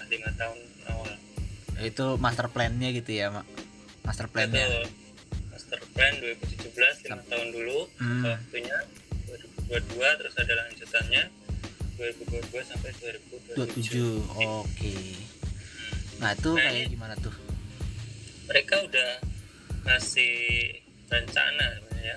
[0.08, 1.10] lima tahun awal.
[1.80, 3.46] Itu master plan-nya gitu ya mak?
[4.04, 4.68] Master plan-nya.
[5.50, 7.78] Master plan 2017 lima tahun dulu.
[7.98, 8.22] Hmm.
[8.28, 8.76] waktunya
[9.66, 11.22] 2022 terus ada lanjutannya
[11.96, 14.96] 2022 sampai 27 2027 oke.
[16.20, 17.34] Nah itu Nah, kayak gimana tuh?
[18.42, 19.10] mereka udah
[19.86, 20.34] ngasih
[21.10, 22.16] rencana sebenarnya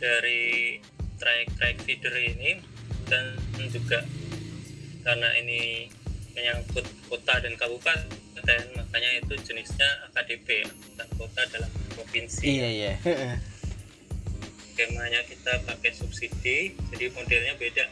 [0.00, 0.78] dari
[1.18, 2.60] track-track feeder ini
[3.06, 3.36] dan
[3.68, 4.00] juga
[5.04, 5.88] karena ini
[6.34, 8.10] menyangkut kota dan kabupaten
[8.74, 12.44] makanya itu jenisnya AKDP angkutan kota dalam provinsi.
[12.44, 12.92] Iya iya.
[14.74, 17.86] Skemanya kita pakai subsidi jadi modelnya beda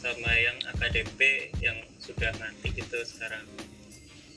[0.00, 3.44] sama yang AKDP yang sudah mati gitu sekarang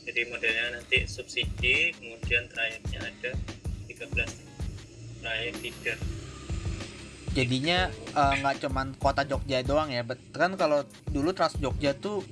[0.05, 3.31] jadi modelnya nanti subsidi kemudian trayeknya ada
[3.89, 5.97] 13 trayek feeder
[7.35, 12.23] jadinya eh, nggak cuman kota Jogja doang ya bet kan kalau dulu Trans Jogja tuh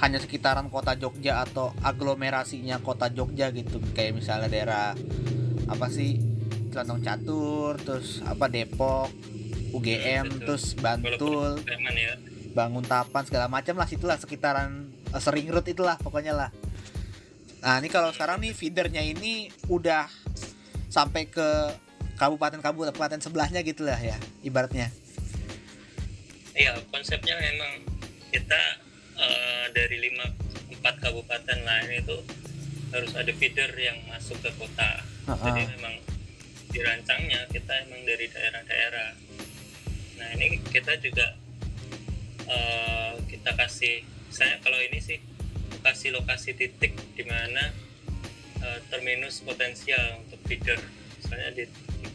[0.00, 3.76] hanya sekitaran kota Jogja atau aglomerasinya kota Jogja gitu.
[3.92, 4.96] Kayak misalnya daerah
[5.68, 6.16] apa sih
[6.72, 9.12] Celantong Catur terus apa Depok
[9.76, 10.40] UGM Betul.
[10.48, 12.16] terus Bantul ya.
[12.52, 16.48] Bangun Tapan segala macam lah situlah sekitaran eh, sering route itulah pokoknya lah
[17.62, 20.10] nah ini kalau sekarang nih feedernya ini udah
[20.90, 21.48] sampai ke
[22.20, 24.92] kabupaten-kabupaten sebelahnya gitu lah ya ibaratnya.
[26.52, 27.88] Iya konsepnya memang
[28.28, 28.62] kita
[29.16, 30.28] eh, dari lima
[30.68, 32.16] empat kabupaten lain itu
[32.92, 35.00] harus ada feeder yang masuk ke kota.
[35.24, 35.72] Jadi Heeh.
[35.80, 35.94] memang
[36.68, 39.10] dirancangnya kita emang dari daerah-daerah.
[40.20, 41.32] Nah ini kita juga
[42.46, 45.16] eh, kita kasih saya kalau ini sih
[45.82, 47.74] kasih lokasi titik di mana
[48.62, 50.78] eh, terminus potensial untuk feeder.
[51.18, 51.64] Misalnya di,
[52.02, 52.08] di,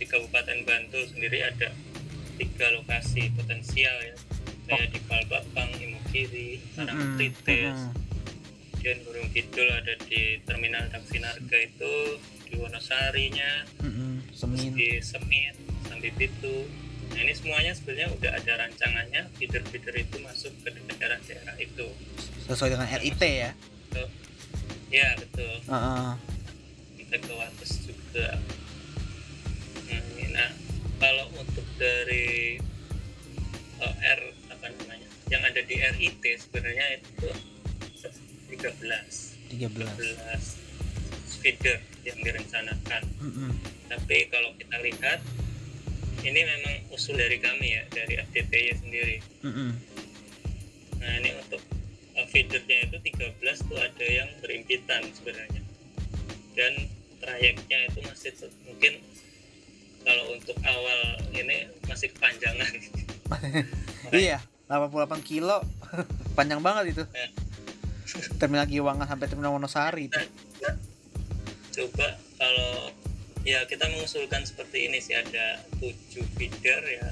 [0.00, 1.68] di Kabupaten Bantul sendiri ada
[2.40, 4.16] tiga lokasi potensial ya.
[4.70, 7.94] Kayak di Palbapang, Imogiri, Mm-mm, Karangtritis, mm-mm.
[8.80, 11.94] kemudian Gunung Kidul ada di Terminal Daksinarga itu
[12.48, 14.72] di Wonosarinya terus Semin.
[14.72, 15.54] di Semit
[15.84, 16.64] Sambi Pitu
[17.10, 21.86] nah ini semuanya sebenarnya udah ada rancangannya feeder-feeder itu masuk ke daerah-daerah itu.
[22.46, 23.50] Sesuai dengan RIT ya
[24.90, 25.14] ya?
[25.16, 25.54] Betul.
[25.70, 26.12] Heeh.
[26.98, 28.28] kita ke Wates juga.
[29.90, 30.50] Nah, ini, nah
[30.98, 32.58] kalau untuk dari
[33.80, 37.30] eh, R apa namanya yang ada di RIT sebenarnya itu
[38.50, 43.02] 13 13 13 feeder yang direncanakan.
[43.16, 43.50] Mm-mm.
[43.88, 45.24] tapi kalau kita lihat
[46.20, 49.16] ini memang usul dari kami ya dari FDPY sendiri.
[49.44, 49.70] Mm-mm.
[51.00, 51.64] nah ini untuk
[52.16, 55.62] uh, feedernya itu 13 tuh ada yang berimpitan sebenarnya.
[56.52, 56.72] Dan
[57.24, 58.32] trayeknya itu masih
[58.68, 59.00] mungkin
[60.04, 61.00] kalau untuk awal
[61.32, 62.72] ini masih kepanjangan.
[64.10, 65.62] Iya 88 kilo.
[66.38, 67.04] Panjang banget itu.
[67.14, 67.28] Ya.
[68.42, 70.18] terminal Giwangan sampai terminal Wonosari itu.
[71.70, 72.90] Coba kalau
[73.44, 77.08] ya kita mengusulkan seperti ini sih ada tujuh feeder ya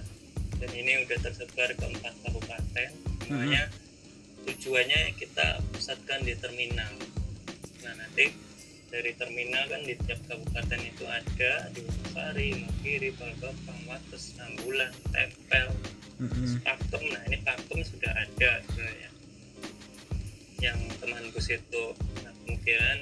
[0.59, 2.91] dan ini udah tersebar ke empat kabupaten
[3.25, 3.71] semuanya
[4.45, 6.93] tujuannya kita pusatkan di terminal
[7.85, 8.49] nah nanti
[8.89, 15.69] dari terminal kan di tiap kabupaten itu ada di Wonosari, Mukiri, Palbapang, Wates, Nambulan, Tempel,
[16.17, 16.57] Mm-mm.
[16.65, 17.03] Pakem.
[17.13, 19.11] Nah ini Pakem sudah ada sebenarnya.
[20.59, 21.85] Yang teman bus itu
[22.25, 22.99] nah, kemungkinan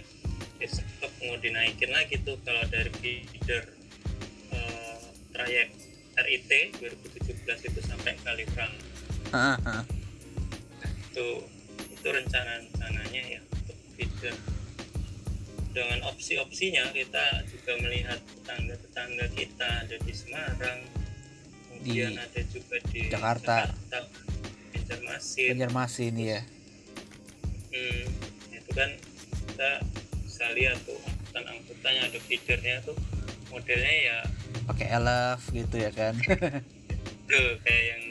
[0.56, 0.84] besok
[1.24, 3.64] mau dinaikin lagi tuh kalau dari feeder
[4.52, 5.00] eh,
[5.32, 5.68] trayek
[6.16, 6.50] RIT
[6.80, 8.72] 2017 itu sampai Kaliurang
[9.36, 9.84] ah.
[11.12, 11.26] itu
[11.92, 14.34] itu rencana rencananya ya untuk feeder
[15.76, 20.80] dengan opsi-opsinya kita juga melihat tetangga-tetangga kita ada di Semarang
[21.68, 23.56] kemudian Di ada juga di Jakarta.
[23.68, 23.98] Jakarta
[24.72, 26.40] Banjarmasin Banjarmasin ya
[27.76, 28.04] hmm,
[28.56, 28.90] itu kan
[29.52, 29.70] kita
[30.36, 32.92] bisa lihat tuh angkutan-angkutannya ada feedernya tuh
[33.48, 34.18] modelnya ya
[34.68, 36.12] pakai elf gitu ya kan
[37.32, 38.02] tuh kayak yang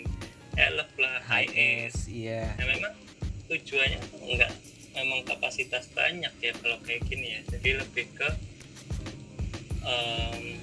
[0.57, 1.45] elf lah high
[1.85, 2.97] S iya Nah memang
[3.45, 4.49] tujuannya tuh enggak
[4.97, 7.39] memang kapasitas banyak ya kalau kayak gini ya.
[7.45, 8.25] Jadi lebih ke
[9.83, 10.57] em,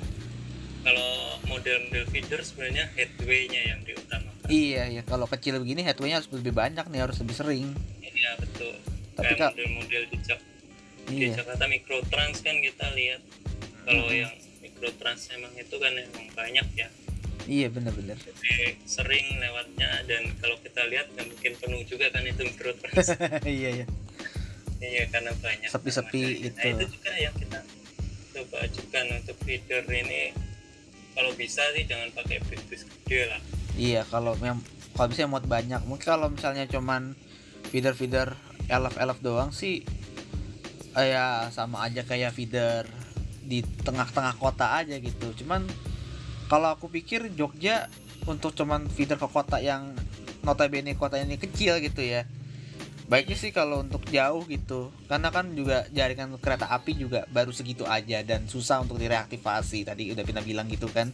[0.82, 1.10] kalau
[1.46, 4.48] model-model feeder sebenarnya headway-nya yang diutamakan.
[4.50, 7.70] iya ya kalau kecil begini headway-nya harus lebih banyak nih harus lebih sering
[8.02, 8.74] Iya betul.
[9.14, 10.16] Tapi Kak- model-model di,
[11.12, 13.20] Jak- di iya Jakarta Mikrotrans kan kita lihat
[13.82, 14.16] kalau Mhm.
[14.18, 16.88] yang Mikrotrans emang itu kan emang banyak ya.
[17.44, 22.42] iya bener-bener Jadi sering lewatnya dan kalau kita lihat nggak mungkin penuh juga kan itu
[22.44, 23.08] Mikrotrans.
[23.50, 23.86] iya ya
[24.80, 26.50] Iya karena banyak Sepi-sepi armadanya.
[26.50, 26.78] Nah, itu.
[26.80, 27.58] itu juga yang kita
[28.32, 30.22] coba ajukan untuk feeder ini
[31.12, 33.40] kalau bisa sih jangan pakai bis-bis gede lah.
[33.74, 34.58] iya kalau yang
[34.92, 37.14] kalau bisa muat banyak mungkin kalau misalnya cuman
[37.68, 38.34] feeder feeder
[38.66, 39.82] elf elf doang sih
[40.96, 42.84] eh, ya sama aja kayak feeder
[43.42, 45.34] di tengah-tengah kota aja gitu.
[45.44, 45.66] Cuman
[46.46, 47.88] kalau aku pikir Jogja
[48.28, 49.96] untuk cuman feeder ke kota yang
[50.46, 52.28] notabene kota ini kecil gitu ya.
[53.10, 54.94] Baiknya sih kalau untuk jauh gitu.
[55.10, 59.84] Karena kan juga jaringan kereta api juga baru segitu aja dan susah untuk direaktivasi.
[59.84, 61.10] Tadi udah pernah bilang gitu kan.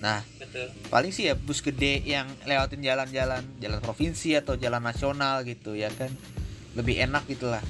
[0.00, 0.68] Nah betul.
[0.92, 5.88] paling sih ya bus gede yang lewatin jalan-jalan jalan provinsi atau jalan nasional gitu ya
[5.92, 6.12] kan.
[6.78, 7.62] Lebih enak gitulah.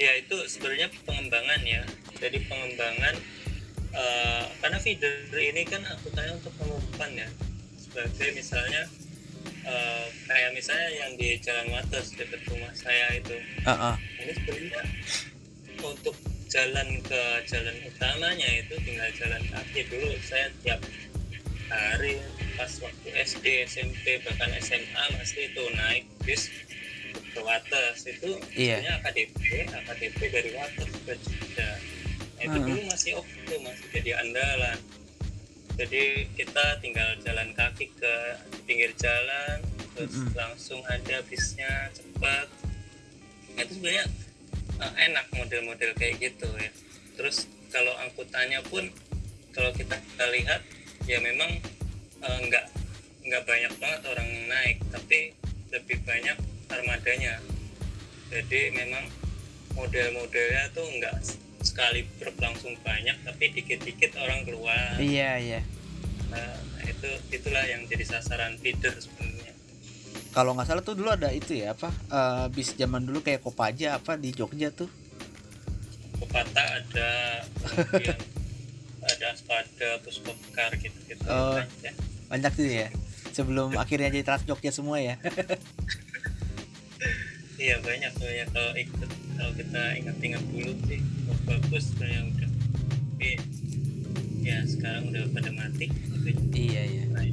[0.00, 1.84] Ya itu sebenarnya pengembangan ya.
[2.16, 3.14] Jadi pengembangan
[3.92, 7.28] eh, karena feeder ini kan angkutannya untuk pengumpan ya.
[7.76, 8.88] Sebagai misalnya
[9.68, 13.36] eh, kayak misalnya yang di Jalan Wates dekat rumah saya itu.
[13.68, 13.94] Heeh.
[14.24, 14.82] Ini sebenarnya
[15.84, 16.16] untuk
[16.50, 20.82] jalan ke jalan utamanya itu tinggal jalan kaki dulu saya tiap
[21.70, 22.18] hari
[22.58, 26.50] pas waktu SD SMP bahkan SMA masih itu naik bis
[27.12, 28.80] ke Wates itu Iya.
[28.80, 29.38] sebenarnya AKDP
[29.68, 31.70] AKDP dari Wates ke Jogja.
[32.36, 32.66] Nah, itu Hmm.
[32.66, 34.78] dulu masih oke masih jadi andalan.
[35.76, 36.02] Jadi
[36.36, 38.14] kita tinggal jalan kaki ke
[38.64, 40.32] pinggir jalan terus Mm-mm.
[40.36, 42.46] langsung ada bisnya cepat.
[43.56, 44.06] Nah, itu sebenarnya
[44.78, 46.70] uh, enak model-model kayak gitu ya.
[47.16, 48.88] Terus kalau angkutannya pun
[49.50, 50.60] kalau kita, kita lihat
[51.04, 51.58] ya memang
[52.20, 52.64] uh, nggak
[53.24, 54.76] nggak banyak banget orang naik.
[54.88, 55.32] Tapi
[55.70, 56.36] lebih banyak
[56.70, 57.42] armadanya.
[58.30, 59.04] Jadi memang
[59.74, 61.16] model-modelnya tuh nggak
[61.60, 64.96] sekali truk langsung banyak tapi dikit-dikit orang keluar.
[64.96, 65.60] Iya iya.
[66.32, 66.56] Nah,
[66.86, 69.52] itu itulah yang jadi sasaran feeder sebenarnya.
[70.30, 73.98] Kalau nggak salah tuh dulu ada itu ya apa eh, bis zaman dulu kayak Kopaja
[73.98, 74.88] apa di Jogja tuh?
[76.22, 77.10] Kopata ada
[79.10, 81.24] ada Aspada Puskopkar gitu-gitu.
[81.26, 81.58] Oh.
[82.30, 82.88] banyak tuh ya.
[83.34, 85.18] Sebelum akhirnya jadi Trans Jogja semua ya
[87.60, 92.50] iya banyak tuh ya kalau ikut kalau kita ingat-ingat dulu sih oh, bagus sebenarnya udah.
[93.20, 93.30] Tapi
[94.40, 96.16] ya sekarang udah pada mati gitu.
[96.56, 97.04] iya iya.
[97.12, 97.28] Nah,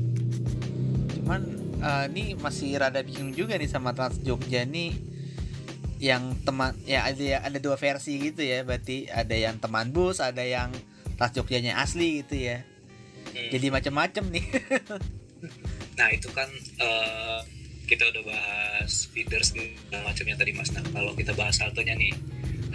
[1.16, 1.42] cuman
[1.80, 4.92] eh, ini masih rada bingung juga nih sama Trans Jogja nih
[5.98, 8.68] yang teman ya ada ya ada dua versi gitu ya.
[8.68, 10.76] Berarti ada yang teman bus ada yang
[11.16, 12.68] Trans Jogjanya asli gitu ya.
[13.32, 14.46] Hmm, jadi macam-macam nih.
[15.98, 17.40] Nah itu kan eh,
[17.88, 19.56] kita udah bahas feeders
[19.90, 20.70] dan macamnya tadi Mas.
[20.76, 22.12] Nah kalau kita bahas haltenya nih,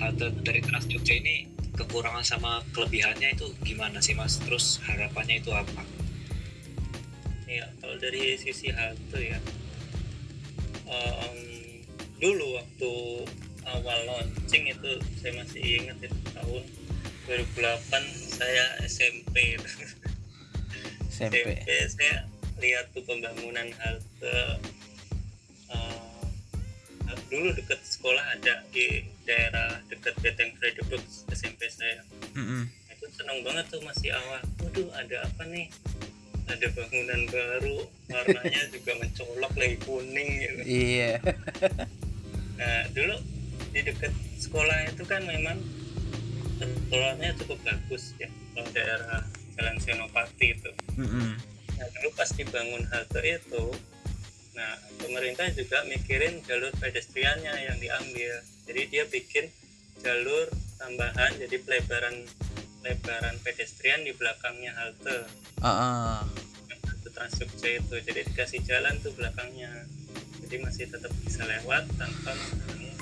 [0.01, 1.47] halte dari Trans Jogja ini
[1.77, 4.41] kekurangan sama kelebihannya itu gimana sih Mas?
[4.41, 5.85] Terus harapannya itu apa?
[7.53, 9.39] ya kalau dari sisi halte ya
[10.89, 11.37] em,
[12.17, 12.93] dulu waktu
[13.69, 14.91] awal launching itu
[15.21, 16.65] saya masih ingat itu tahun
[17.29, 17.93] 2008
[18.41, 21.61] saya SMP SMP SMP
[21.93, 22.25] saya
[22.57, 24.37] lihat tuh pembangunan halte
[25.73, 31.03] eh, dulu dekat sekolah ada di daerah dekat Beteng Fredebuk
[31.33, 32.05] SMP saya.
[32.37, 32.69] Mm-mm.
[32.93, 34.41] itu seneng banget tuh masih awal.
[34.63, 35.67] Waduh ada apa nih?
[36.47, 37.77] Ada bangunan baru
[38.11, 40.61] warnanya juga mencolok lagi kuning gitu.
[40.65, 41.13] Iya.
[42.63, 43.19] Nah dulu
[43.75, 45.59] di dekat sekolah itu kan memang
[46.63, 49.27] sekolahnya cukup bagus ya kalau daerah
[49.59, 50.71] Jalan Senopati itu.
[50.97, 51.37] Mm-mm.
[51.77, 53.65] Nah, dulu pas dibangun halte itu,
[54.53, 58.33] nah pemerintah juga mikirin jalur pedestriannya yang diambil.
[58.69, 59.49] Jadi dia bikin
[60.05, 62.27] jalur tambahan, jadi pelebaran
[62.83, 65.25] pelebaran pedestrian di belakangnya halte.
[65.63, 66.19] Ah, ah.
[66.83, 69.71] Halte Trans Jogja itu, jadi dikasih jalan tuh belakangnya.
[70.43, 72.93] Jadi masih tetap bisa lewat tanpa menghalangi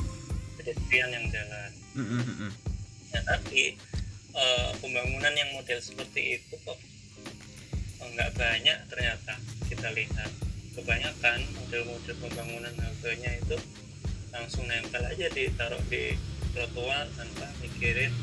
[0.61, 1.71] pedestrian yang jalan.
[1.97, 2.53] Mm-mm.
[3.11, 3.75] Nah, tapi
[4.37, 6.79] eh, pembangunan yang model seperti itu kok
[7.99, 9.35] eh, nggak banyak ternyata
[9.67, 10.31] kita lihat.
[10.71, 13.57] Kebanyakan model-model pembangunan haltenya itu
[14.31, 16.15] langsung nempel aja ditaruh di
[16.55, 18.15] trotoar tanpa mikirin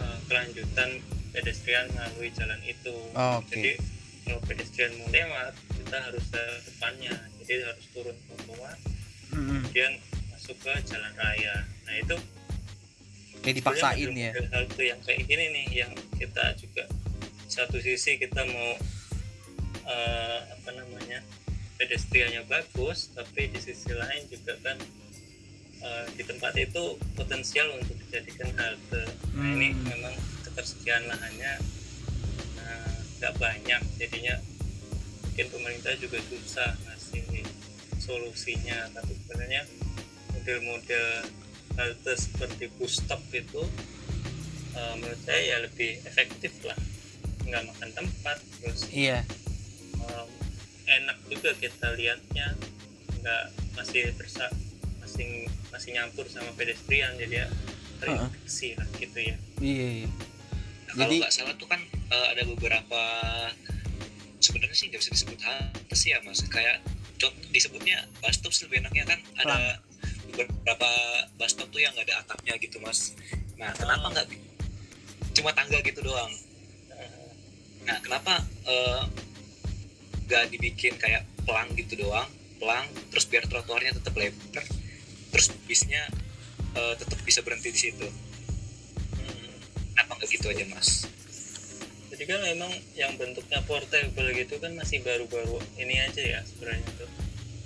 [0.00, 1.00] eh, kelanjutan
[1.30, 2.96] pedestrian melalui jalan itu.
[3.12, 3.52] Oke.
[3.52, 3.72] Jadi
[4.24, 7.14] kalau pedestrian mau lewat, kita harus ke depannya.
[7.40, 8.76] Jadi harus turun trotoar,
[9.34, 9.66] Mm-mm.
[9.66, 9.92] kemudian
[10.30, 11.66] masuk ke jalan raya.
[11.84, 12.16] Nah itu
[13.40, 16.84] kayak dipaksain ya model-model Halte yang kayak gini nih yang kita juga
[17.48, 18.70] satu sisi kita mau
[19.88, 21.24] eh, apa namanya
[21.80, 24.76] pedestriannya bagus tapi di sisi lain juga kan
[25.80, 29.08] eh, di tempat itu potensial untuk dijadikan halte.
[29.32, 29.88] Nah ini Hmm.
[29.88, 30.14] memang
[30.44, 31.56] ketersediaan lahannya
[32.60, 33.80] eh, nggak banyak.
[33.96, 34.36] Jadinya
[35.24, 37.48] mungkin pemerintah juga susah ngasih
[37.96, 38.92] solusinya.
[38.92, 39.64] Tapi sebenarnya
[40.36, 41.06] model-model
[41.80, 43.64] halte seperti bus stop itu
[44.76, 46.76] eh, menurut saya ya lebih efektif lah.
[47.48, 49.24] Nggak makan tempat terus iya.
[49.96, 50.28] em,
[50.90, 52.54] enak juga kita lihatnya
[53.20, 53.44] nggak
[53.78, 54.50] masih bersa
[54.98, 57.48] masih masih nyampur sama pedestrian jadi ya
[58.00, 59.36] terinfeksi lah gitu ya.
[59.60, 60.08] Iya iya.
[60.88, 63.02] Nah, kalau Jadi- nggak salah tuh kan eh, ada beberapa
[64.40, 66.40] sebenarnya sih nggak bisa disebut halte sih ya mas.
[66.48, 66.80] Kayak
[67.20, 69.78] contoh disebutnya bus stop sih lebih enaknya kan ada
[70.32, 70.88] beberapa
[71.36, 73.12] bus stop tuh yang nggak ada atapnya gitu mas.
[73.60, 74.26] Nah kenapa nggak
[75.36, 76.32] cuma tangga gitu doang?
[77.84, 79.02] Nah kenapa eh,
[80.30, 82.30] nggak dibikin kayak pelang gitu doang.
[82.62, 84.62] Pelang terus biar trotoarnya tetap lebar
[85.34, 86.06] terus bisnya
[86.78, 88.06] eh, tetap bisa berhenti di situ.
[89.18, 89.54] Hmm.
[89.94, 91.10] kenapa nggak gitu aja mas?
[92.14, 97.10] Jadi kan memang yang bentuknya portable gitu kan masih baru-baru ini aja ya sebenarnya tuh.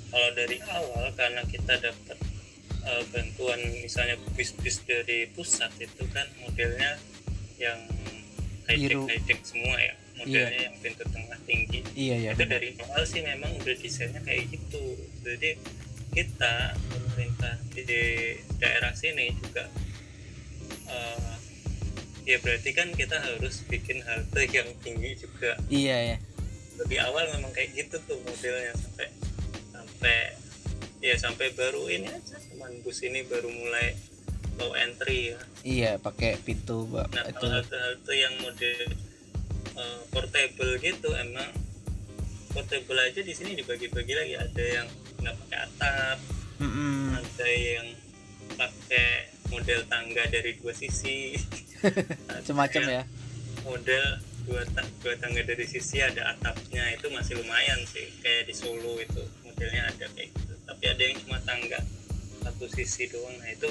[0.09, 2.19] Kalau dari awal karena kita dapat
[2.89, 6.97] eh, bantuan misalnya bis-bis dari pusat itu kan modelnya
[7.61, 7.77] yang
[8.69, 9.95] high tech high tech semua ya
[10.25, 11.81] modelnya yang pintu tengah tinggi.
[11.93, 14.85] Iya ya itu dari awal sih memang udah desainnya kayak gitu.
[15.21, 15.51] Jadi
[16.15, 16.55] kita
[16.89, 18.03] pemerintah di
[18.59, 19.69] daerah sini juga
[20.89, 21.35] eh,
[22.25, 25.61] ya berarti kan kita harus bikin halte yang tinggi juga.
[25.69, 26.19] Iya ya
[26.75, 29.07] lebih awal memang kayak gitu tuh modelnya sampai
[29.71, 30.19] sampai
[30.99, 33.95] ya sampai baru ini aja teman bus ini baru mulai
[34.59, 35.41] low entry ya.
[35.63, 37.47] Iya pakai pintu nah itu.
[37.47, 38.91] halte-halte yang model
[39.79, 41.51] eh, portable gitu emang
[42.55, 44.35] portable aja di sini dibagi-bagi lagi.
[44.39, 44.87] Ada yang
[45.21, 46.19] nggak pakai atap
[46.63, 47.17] Mm-mm.
[47.17, 47.87] ada yang
[48.55, 49.09] pakai
[49.51, 51.35] model tangga dari dua sisi.
[52.81, 53.05] Yang ya.
[53.61, 54.05] model
[54.49, 56.95] dua, ta- dua tangga dari sisi ada atapnya.
[56.97, 60.55] Itu masih lumayan sih kayak di Solo itu modelnya ada kayak gitu.
[60.65, 61.81] Tapi ada yang cuma tangga
[62.41, 63.37] satu sisi doang.
[63.37, 63.69] Nah itu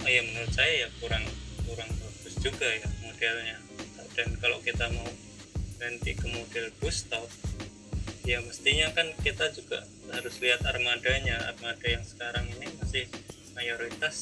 [0.00, 1.22] oh ya menurut saya ya kurang
[1.68, 3.56] kurang bagus juga ya modelnya
[4.14, 5.08] dan kalau kita mau
[5.80, 7.24] ganti ke model bus stop
[8.28, 9.80] ya mestinya kan kita juga
[10.12, 11.40] harus lihat armadanya.
[11.50, 13.04] Armada yang sekarang ini masih
[13.56, 14.16] mayoritas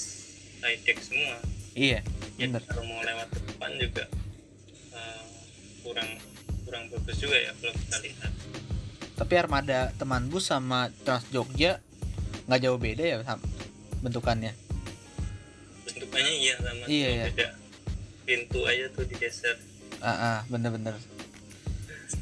[0.62, 1.42] high tech semua.
[1.74, 2.00] Iya
[2.38, 4.04] ya bener kalau mau lewat depan juga
[4.94, 5.22] eh,
[5.82, 6.10] kurang
[6.62, 8.32] kurang bagus juga ya kalau kita lihat.
[9.18, 11.82] Tapi armada teman bus sama Trans Jogja
[12.46, 13.16] nggak jauh beda ya
[13.98, 14.54] bentukannya?
[15.84, 17.24] Bentukannya iya sama Iya, iya.
[17.34, 17.48] beda
[18.28, 19.56] pintu aja tuh digeser
[20.00, 20.94] ah ah, bener-bener.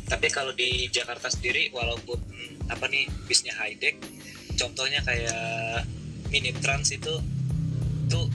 [0.07, 3.99] Tapi kalau di Jakarta sendiri walaupun hmm, apa nih bisnya high tech
[4.57, 5.85] contohnya kayak
[6.33, 7.20] mini trans itu
[8.09, 8.27] tuh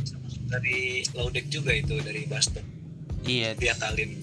[0.48, 2.64] dari low deck juga itu dari bus stop
[3.24, 4.20] iya diakalin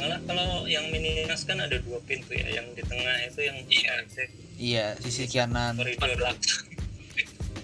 [0.00, 3.58] malah kalau yang mini nas kan ada dua pintu ya yang di tengah itu yang
[3.68, 3.94] Iya.
[4.56, 5.76] iya sisi kanan.
[5.76, 6.64] Depan koridor belakang.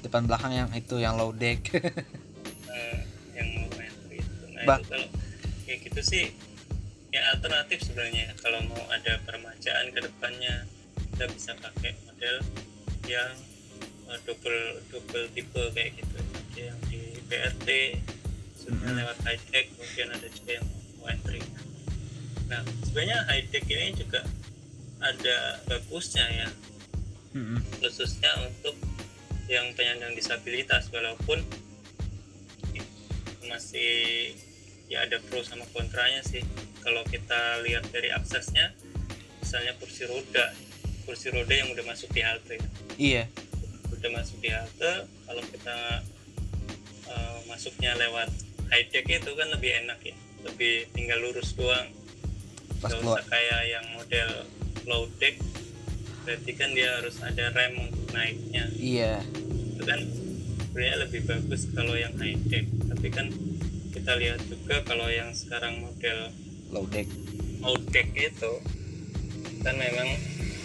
[0.04, 2.98] Depan belakang yang itu yang low deck eh,
[3.32, 3.48] yang
[4.12, 4.44] itu.
[4.52, 4.78] Nah Bah.
[4.84, 5.08] itu kalau
[5.66, 6.26] kayak gitu sih
[7.10, 10.64] ya alternatif sebenarnya kalau mau ada permajaan ke depannya
[11.12, 12.36] kita bisa pakai model
[13.06, 13.32] yang
[14.06, 16.18] eh, double double tipe kayak gitu
[16.56, 17.68] Ada yang di BRT
[18.56, 18.96] sudah Mhm.
[18.96, 20.66] lewat high tech kemudian ada juga yang
[21.06, 21.42] entry
[22.46, 24.22] nah sebenarnya high tech ini juga
[24.98, 25.36] ada
[25.66, 26.48] bagusnya ya
[27.30, 27.58] Mm-mm.
[27.78, 28.74] khususnya untuk
[29.46, 31.42] yang penyandang disabilitas walaupun
[33.46, 34.34] masih
[34.86, 36.42] ya ada pro sama kontranya sih.
[36.82, 38.74] Kalau kita lihat dari aksesnya
[39.42, 40.54] misalnya kursi roda
[41.06, 42.58] kursi roda yang udah masuk di halte.
[42.58, 42.68] Ya.
[42.98, 43.24] iya.
[43.94, 46.02] Udah masuk di halte kalau kita
[47.06, 48.28] eh, masuknya lewat
[48.74, 50.16] high tech itu kan lebih enak ya.
[50.42, 51.94] Lebih tinggal lurus doang.
[52.82, 54.30] Pas Gak usah kayak yang model
[54.90, 55.38] low deck.
[56.26, 58.66] Berarti kan dia harus ada rem untuk naiknya.
[58.74, 59.22] Iya.
[59.78, 60.00] Itu kan
[60.58, 63.30] sebenarnya lebih bagus kalau yang high tech tapi kan
[64.06, 66.30] kita lihat juga kalau yang sekarang model
[66.70, 67.10] low deck
[67.58, 68.52] low tech itu
[69.66, 70.14] kan memang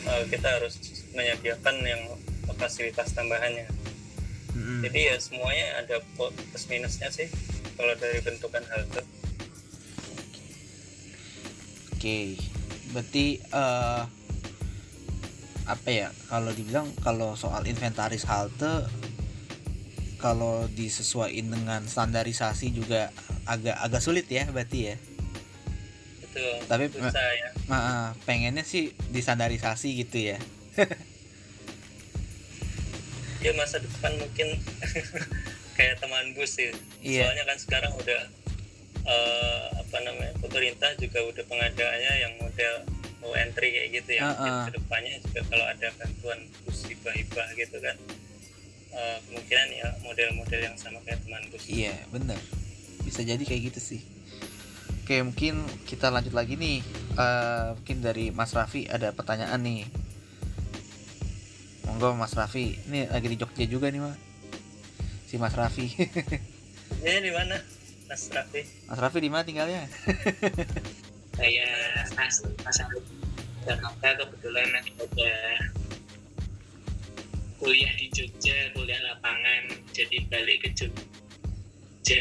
[0.05, 0.77] eh, kita harus
[1.17, 2.05] menyediakan yang
[2.61, 3.65] fasilitas tambahannya
[4.53, 4.85] Mm-mm.
[4.85, 7.33] jadi ya semuanya ada plus minusnya sih
[7.81, 9.01] kalau dari bentukan halte
[11.97, 12.37] Oke,
[12.93, 14.01] berarti eh
[15.65, 16.13] apa ya?
[16.29, 18.85] Kalau dibilang kalau soal inventaris halte,
[20.21, 23.09] kalau disesuaikan dengan standarisasi juga
[23.43, 24.95] agak agak sulit ya, berarti ya.
[26.23, 30.37] itu Tapi- susah ya Ma- pengennya sih distandarisasi gitu ya.
[33.41, 34.47] ya masa depan mungkin
[35.75, 36.69] kayak teman bus sih
[37.01, 37.25] Iya.
[37.25, 38.21] soalnya kan sekarang udah
[39.03, 42.73] eh, apa namanya pemerintah juga udah pengadaannya yang model
[43.19, 44.65] low entry kayak gitu ya mungkin Uh-uh.
[44.65, 47.97] ke depannya juga kalau ada bantuan bus hibah-hibah gitu kan
[48.91, 52.37] eh, kemungkinan ya model-model yang sama kayak teman bus Iya, bener.
[53.12, 54.01] Bisa jadi kayak gitu sih.
[55.03, 56.80] Oke, mungkin kita lanjut lagi nih.
[57.20, 59.84] Eh, mungkin dari Mas Raffi ada pertanyaan nih.
[61.91, 62.80] Monggo Mas Raffi.
[62.88, 64.16] Ini lagi di Jogja juga nih, Mas.
[65.28, 65.91] Si Mas Raffi.
[67.03, 67.59] ini di mana
[68.07, 69.88] Mas Raffi Mas Raffi di mana tinggalnya?
[71.39, 71.68] saya
[72.20, 72.91] asli asal
[73.64, 75.34] Jakarta kebetulan ada
[77.55, 82.20] kuliah di Jogja kuliah lapangan jadi balik ke Jogja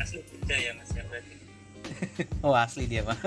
[0.00, 1.34] asli Jogja ya mas ya berarti
[2.46, 3.18] oh asli dia mah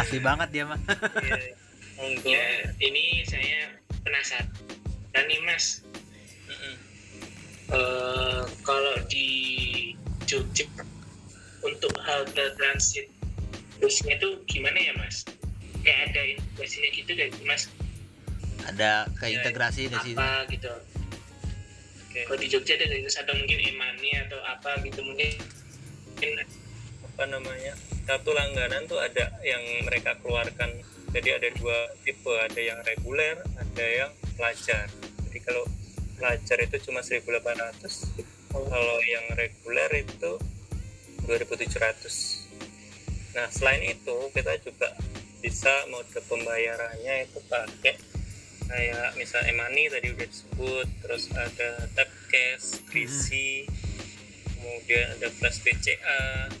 [0.00, 1.54] asli banget dia mah Iya.
[1.98, 2.30] Monggo.
[2.30, 2.46] ya
[2.78, 3.74] ini saya
[4.06, 4.46] penasaran
[5.26, 5.82] nih mas.
[7.68, 9.28] Eh, kalau di
[10.24, 10.64] Jogja
[11.60, 13.10] untuk halte transit
[13.82, 15.26] busnya itu gimana ya mas?
[15.82, 17.66] Kayak ada integrasinya gitu kayak mas
[18.68, 20.68] ada keintegrasi di situ apa gitu?
[22.08, 22.24] Oke.
[22.24, 23.08] Kalau di Jogja ada gitu?
[23.12, 25.28] Atau mungkin Emani atau apa gitu mungkin
[26.08, 26.30] mungkin
[27.04, 27.76] apa namanya?
[28.08, 30.72] Kartu langganan tuh ada yang mereka keluarkan.
[31.12, 34.88] Jadi ada dua tipe ada yang reguler ada yang pelajar.
[35.28, 35.64] Jadi kalau
[36.18, 40.32] pelajar itu cuma 1800 kalau yang reguler itu
[41.28, 44.88] 2700 nah selain itu kita juga
[45.38, 47.94] bisa mode pembayarannya itu pakai
[48.68, 53.64] kayak misal e-money tadi udah disebut terus ada tap cash, Krisi,
[54.52, 56.52] kemudian ada flash BCA,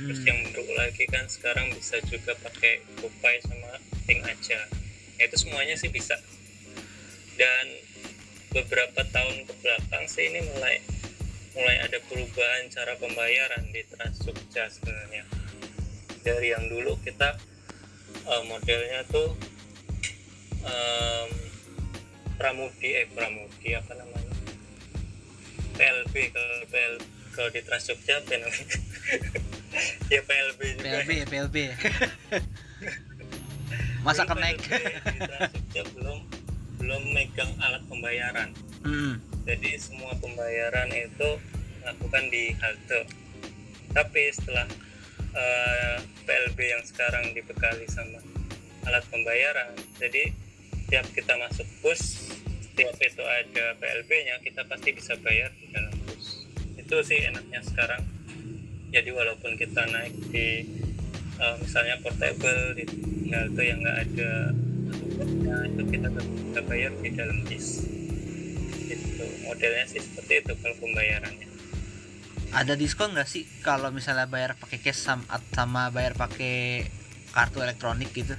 [0.00, 0.28] terus Hmm.
[0.28, 4.60] yang baru lagi kan sekarang bisa juga pakai GoPay sama Ping aja.
[5.16, 6.16] Nah, itu semuanya sih bisa.
[7.36, 7.66] Dan
[8.52, 10.80] beberapa tahun ke belakang sih ini mulai
[11.56, 15.24] mulai ada perubahan cara pembayaran di Trans Jogja sebenarnya.
[16.24, 17.36] Dari yang dulu kita
[18.24, 19.32] eh, modelnya tuh
[20.66, 21.30] em,
[22.36, 24.34] Pramudi eh Pramudi apa namanya?
[25.76, 26.94] PLB kalau PL
[27.36, 28.76] kalau di Trans Jogja apa namanya?
[30.08, 30.84] Ya PLB juga.
[30.88, 31.56] PLB PLB
[34.06, 34.62] masa kenaik.
[35.98, 36.24] Belum
[36.80, 38.54] belum megang alat pembayaran.
[38.86, 39.18] Hmm.
[39.42, 41.30] jadi semua pembayaran itu
[41.82, 43.04] lakukan di halte.
[43.90, 44.66] Tapi setelah
[45.34, 48.22] eh, PLB yang sekarang dibekali sama
[48.86, 50.30] alat pembayaran jadi
[50.86, 52.30] tiap kita masuk bus
[52.76, 56.44] setiap itu ada PLB nya kita pasti bisa bayar di dalam bus.
[56.76, 58.04] Itu sih enaknya sekarang.
[58.92, 60.68] Jadi walaupun kita naik di
[61.40, 62.84] eh, misalnya portable di
[63.32, 64.52] halte yang nggak ada
[64.92, 67.80] tutupnya itu kita bisa bayar di dalam bis.
[68.92, 71.48] Itu modelnya sih seperti itu kalau pembayarannya.
[72.52, 76.84] Ada diskon nggak sih kalau misalnya bayar pakai cash sama, sama bayar pakai
[77.32, 78.36] kartu elektronik gitu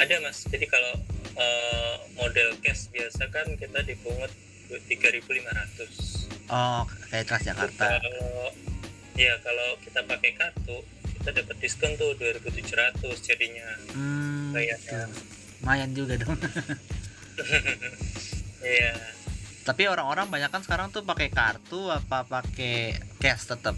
[0.00, 0.46] ada mas.
[0.48, 0.92] Jadi kalau
[1.38, 4.30] eh, model cash biasa kan kita dipungut
[4.70, 6.82] 3.500 oh
[7.12, 7.84] kayak Transjakarta.
[8.00, 8.50] Kalau
[9.14, 10.82] ya kalau kita pakai kartu
[11.20, 13.68] kita dapat diskon tuh 2.700 jadinya.
[13.94, 15.08] Hmm, Bayarnya.
[15.08, 15.20] gitu.
[15.64, 16.36] lumayan juga dong.
[18.64, 18.96] Iya.
[19.60, 23.76] Tapi orang-orang banyak kan sekarang tuh pakai kartu apa pakai cash tetap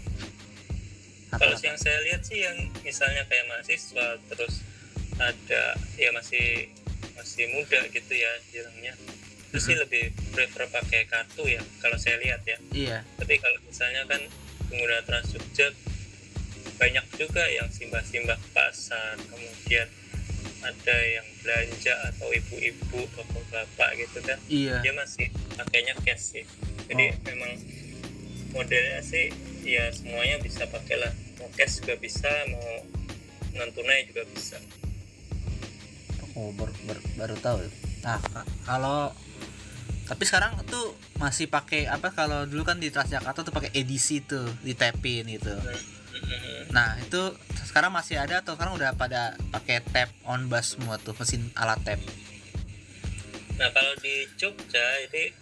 [1.27, 2.55] kalau yang saya lihat sih yang
[2.87, 4.63] misalnya kayak mahasiswa terus
[5.15, 5.63] ada
[5.95, 6.67] ya masih
[7.15, 8.93] masih muda gitu ya bilangnya.
[9.47, 12.57] Itu sih lebih prefer pakai kartu ya kalau saya lihat ya.
[12.75, 12.97] Iya.
[13.15, 14.21] Tapi kalau misalnya kan
[14.67, 15.71] pengguna Trans Jogja
[16.77, 19.89] banyak juga yang simbah-simbah pasar kemudian
[20.61, 24.37] ada yang belanja atau ibu-ibu bapak-bapak gitu kan.
[24.51, 24.83] Iya.
[24.85, 26.45] Dia masih pakainya cash sih.
[26.91, 27.21] Jadi Oh.
[27.33, 27.51] memang
[28.53, 29.31] modelnya sih
[29.63, 32.83] ya semuanya bisa pakai lah mau cash juga bisa mau
[33.59, 34.55] non tunai juga bisa
[36.37, 37.57] oh baru, baru, baru tahu
[38.05, 39.11] nah ka- kalau
[40.07, 44.47] tapi sekarang tuh masih pakai apa kalau dulu kan di Transjakarta tuh pakai edisi tuh
[44.63, 45.51] di tapin gitu.
[46.71, 47.35] Nah itu
[47.67, 51.83] sekarang masih ada atau sekarang udah pada pakai tap on bus semua tuh mesin alat
[51.83, 51.99] tap?
[53.59, 55.35] Nah kalau di Jogja ini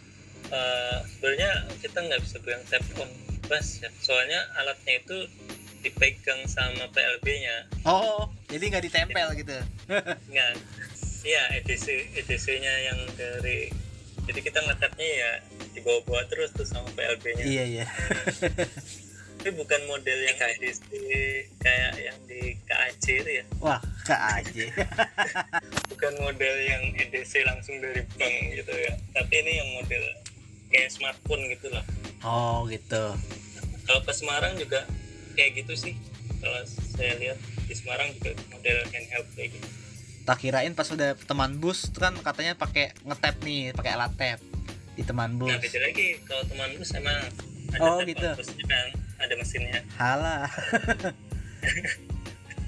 [0.50, 3.12] eh, sebenarnya kita nggak bisa bilang tap on
[3.46, 5.30] bus ya, soalnya alatnya itu
[5.86, 7.70] dipegang sama PLB-nya.
[7.86, 9.54] oh jadi nggak ditempel gitu
[10.26, 10.52] Nggak,
[11.22, 11.86] ya EDC
[12.18, 13.70] EDC-nya yang dari
[14.26, 15.32] jadi kita ngetapnya ya
[15.72, 17.46] dibawa-bawa terus tuh sama PLB-nya.
[17.46, 17.86] iya iya
[19.36, 20.82] Tapi bukan model yang EDC
[21.62, 23.78] kayak yang di KAC itu ya, wah
[24.10, 24.66] aja
[25.94, 28.94] bukan model yang EDC langsung dari bank gitu ya.
[29.14, 30.02] Tapi ini yang model
[30.74, 31.86] kayak smartphone gitu lah.
[32.26, 33.14] oh gitu
[33.86, 34.82] kalau ke Semarang juga
[35.36, 35.94] kayak gitu sih
[36.40, 36.60] kalau
[36.90, 39.68] saya lihat di Semarang juga model handheld kayak gitu
[40.26, 44.40] tak kirain pas udah teman bus tuh kan katanya pakai ngetap nih pakai alat tap
[44.96, 47.20] di teman bus nah beda lagi kalau teman bus emang
[47.68, 48.30] ada Oh, gitu.
[48.34, 50.46] busnya kan ada mesinnya Halah.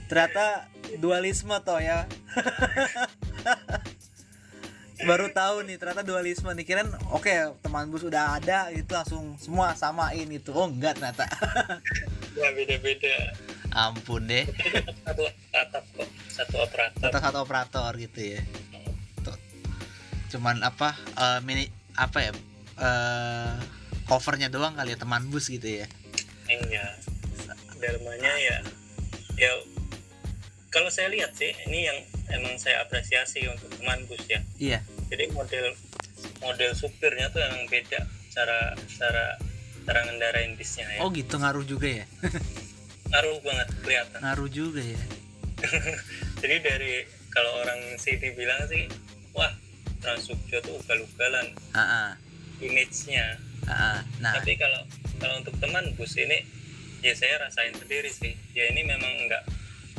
[0.10, 0.66] Ternyata
[0.98, 2.10] dualisme toh ya.
[5.06, 6.66] baru tahu nih ternyata dualisme nih.
[6.66, 11.30] Kirain oke teman bus udah ada itu langsung semua samain itu oh enggak ternyata.
[12.38, 13.34] Ya beda-beda.
[13.74, 14.46] Ampun deh.
[15.06, 15.24] Satu
[15.54, 17.02] atap kok satu operator.
[17.10, 18.42] Tetap satu operator gitu ya.
[19.26, 19.38] Tuh.
[20.28, 21.66] cuman apa eh, mini
[21.98, 22.32] apa ya
[22.78, 23.54] eh
[24.08, 25.86] covernya doang kali ya teman bus gitu ya.
[26.48, 26.86] Iya.
[27.78, 28.58] Dermanya ya
[29.38, 29.54] ya
[30.68, 31.98] kalau saya lihat sih ini yang
[32.32, 34.42] emang saya apresiasi untuk teman bus ya.
[34.60, 34.80] Iya.
[35.08, 35.72] Jadi model
[36.44, 39.40] model supirnya tuh emang beda cara cara
[39.88, 41.00] cara ngendarain bisnya ya.
[41.04, 41.40] Oh gitu.
[41.40, 42.06] Ngaruh juga ya?
[43.16, 44.20] Ngaruh banget kelihatan.
[44.20, 45.02] Ngaruh juga ya?
[46.44, 46.94] Jadi dari
[47.32, 48.86] kalau orang sini bilang sih
[49.32, 49.50] wah
[50.04, 52.10] Trans Jogja tuh ugal-ugalan ah ah,
[52.60, 53.40] image-nya.
[53.66, 54.00] Ah, ah.
[54.20, 54.36] nah.
[54.36, 54.84] Tapi kalau
[55.18, 56.44] kalau untuk teman bus ini
[57.00, 58.36] ya saya rasain sendiri sih.
[58.52, 59.48] Ya ini memang enggak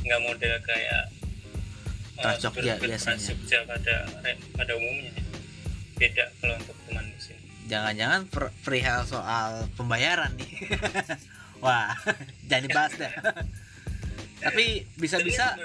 [0.04, 1.02] enggak model kayak
[2.18, 3.64] uh, Trans Jogja supir-supir biasanya.
[3.66, 3.96] Pada
[4.54, 5.12] pada umumnya.
[5.98, 10.52] Beda kalau untuk teman bus ini jangan-jangan per- perihal soal pembayaran nih.
[11.64, 11.90] Wah
[12.48, 13.12] jangan dibahas dah
[14.46, 15.58] tapi bisa-bisa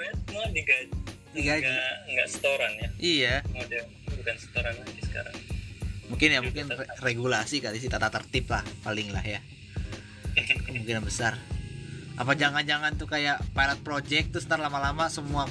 [0.50, 0.90] digaji
[1.34, 1.66] Digaji.
[1.66, 2.88] enggak enggak setoran ya.
[2.98, 3.34] Iya.
[3.50, 5.34] Model bukan setoran lagi sekarang.
[6.06, 9.42] Mungkin ya mungkin re- regulasi kali sih tata tertib lah paling lah ya.
[10.34, 11.38] Kemungkinan besar
[12.14, 15.50] apa jangan-jangan tuh kayak pilot project terus ntar lama-lama semua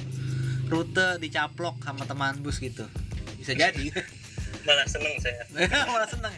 [0.72, 2.88] rute dicaplok sama teman bus gitu.
[3.36, 3.92] Bisa jadi.
[4.66, 5.44] Malah seneng saya.
[5.92, 6.34] Malah seneng.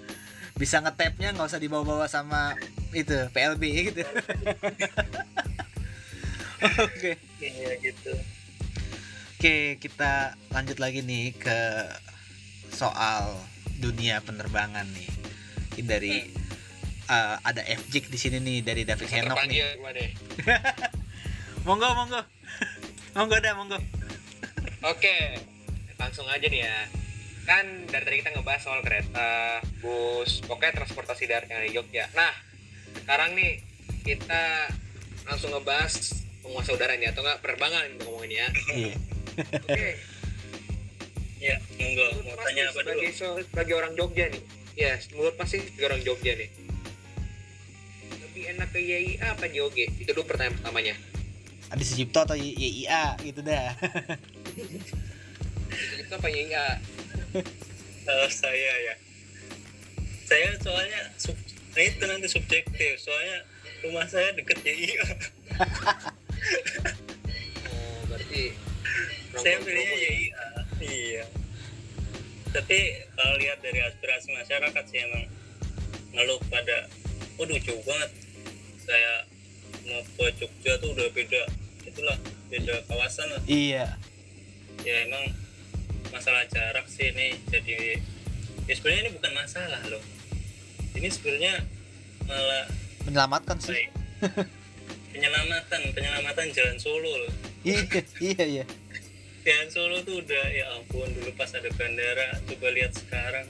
[0.60, 2.54] Bisa ngetapnya nggak usah dibawa-bawa sama
[2.94, 3.62] itu PLB
[3.92, 4.06] gitu.
[6.62, 7.18] Oke.
[7.42, 8.14] Iya gitu.
[9.36, 11.60] Oke, kita lanjut lagi nih ke
[12.72, 13.36] soal
[13.76, 15.10] dunia penerbangan nih.
[15.76, 16.14] Ini dari
[17.06, 19.62] eh, ada FJIK di sini nih dari David Henok nih.
[19.94, 20.10] Deh.
[21.66, 22.22] Monggo, monggo.
[23.18, 23.78] monggo dah, monggo.
[24.86, 25.34] Oke,
[25.98, 26.86] langsung aja nih ya.
[27.42, 32.06] Kan dari tadi kita ngebahas soal kereta, bus, pokoknya transportasi darat yang ada di Jogja.
[32.14, 32.30] Nah,
[33.02, 33.66] sekarang nih
[34.06, 34.70] kita
[35.26, 35.90] langsung ngebahas
[36.46, 38.48] penguasa udara nih atau enggak penerbangan nih ngomongin ya.
[38.70, 38.94] Iya.
[39.66, 39.88] Oke,
[41.42, 44.42] ya monggo mau tanya apa dulu sebagai sebagai orang Jogja nih.
[44.78, 46.48] Ya, menurut pasti sebagai orang Jogja nih.
[48.46, 49.78] Lebih enak ke YIA apa JOG?
[50.06, 50.94] Itu dulu pertanyaan pertamanya.
[51.66, 53.74] Adi Sucipto atau YIA gitu dah.
[55.98, 56.78] Itu apa YIA?
[58.06, 58.94] kalau saya ya
[60.30, 61.34] saya soalnya sub,
[61.74, 63.42] nah itu nanti subjektif soalnya
[63.82, 65.02] rumah saya deket YIA
[67.66, 68.54] Oh, berarti
[69.34, 70.06] saya pilihnya ya?
[70.06, 70.46] YIA
[70.86, 71.24] iya
[72.54, 72.78] tapi
[73.18, 75.26] kalau lihat dari aspirasi masyarakat sih emang
[76.14, 76.86] ngeluh pada
[77.42, 78.25] waduh jauh banget
[78.86, 79.26] saya
[79.90, 81.42] mau ke Jogja tuh udah beda
[81.82, 82.16] itulah
[82.46, 83.98] beda kawasan lah iya.
[84.86, 85.34] ya emang
[86.14, 87.98] masalah jarak sih ini jadi
[88.70, 90.02] ya sebenarnya ini bukan masalah loh
[90.94, 91.66] ini sebenarnya
[92.30, 92.66] malah
[93.06, 93.74] Menyelamatkan sih.
[93.74, 93.90] baik
[95.14, 97.32] penyelamatan penyelamatan jalan Solo loh
[97.66, 97.82] iya,
[98.22, 98.64] iya, iya.
[99.42, 103.46] jalan Solo tuh udah ya ampun dulu pas ada bandara coba lihat sekarang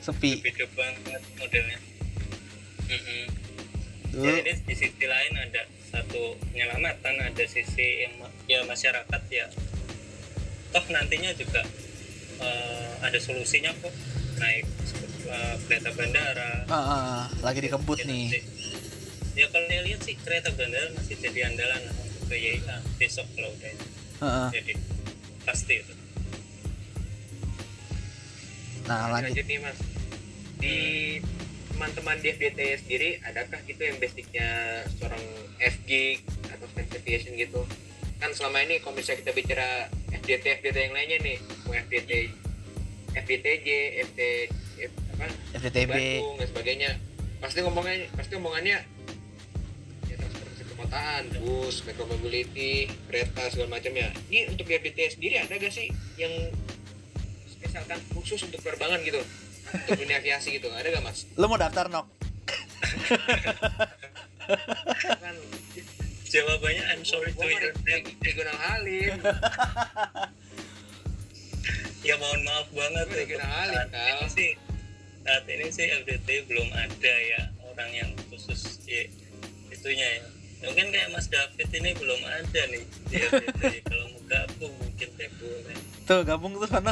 [0.00, 0.40] Sepi.
[0.40, 1.78] beda banget modelnya.
[4.10, 8.14] Dulu jadi ini di sisi lain ada satu penyelamatan ada sisi yang
[8.46, 9.46] ya masyarakat ya
[10.70, 11.62] toh nantinya juga
[12.38, 13.90] eh, ada solusinya kok.
[14.38, 14.64] Naik
[15.26, 16.64] eh, kereta bandara.
[16.66, 18.26] Ah, ah, ah, lagi dikebut Ya, nih.
[19.34, 21.82] ya kalau saya lihat sih kereta bandara masih jadi andalan
[22.18, 23.72] untuk YIA besok kalau udah
[24.20, 24.48] Ah, ah.
[24.52, 24.74] jadi
[25.42, 25.94] pasti itu.
[28.84, 29.32] Nah, lanjut.
[29.38, 29.44] lanjut.
[29.46, 29.78] nih mas.
[30.60, 30.74] Di
[31.80, 34.48] teman-teman di FDT sendiri adakah gitu yang basicnya
[35.00, 35.24] seorang
[35.56, 36.20] FG
[36.52, 37.64] atau Aviation gitu?
[38.20, 42.36] Kan selama ini kalau misalnya kita bicara FDT FDT yang lainnya nih mau FDT
[43.16, 43.68] FDTJ
[44.12, 44.20] FT
[44.76, 45.24] F, apa.
[45.88, 46.90] Bandung dan sebagainya.
[47.40, 48.78] Pasti ngomongnya pasti ngomongannya
[50.04, 55.56] ya transportasi perkotaan bus metro mobility kereta segala macamnya ini untuk di FDT sendiri ada
[55.56, 55.88] gak sih
[56.20, 56.52] yang
[57.64, 59.24] misalkan khusus untuk penerbangan gitu
[59.72, 61.24] untuk dunia aviasi gitu ada gak mas?
[61.34, 62.06] Lo mau daftar nok?
[65.20, 65.36] kan
[66.26, 67.42] jawabannya I'm sorry to
[67.84, 69.18] reg- regional halim.
[72.00, 74.50] Ya mohon maaf banget Gua regional halim saat ini kal sih
[75.20, 79.04] saat ini sih FDT belum ada ya orang yang khusus ya,
[79.68, 80.22] itunya ya.
[80.60, 85.30] Mungkin kayak Mas David ini belum ada nih di FDT kalau mau gabung mungkin deh
[85.36, 86.90] boleh Tuh, gabung tuh sana.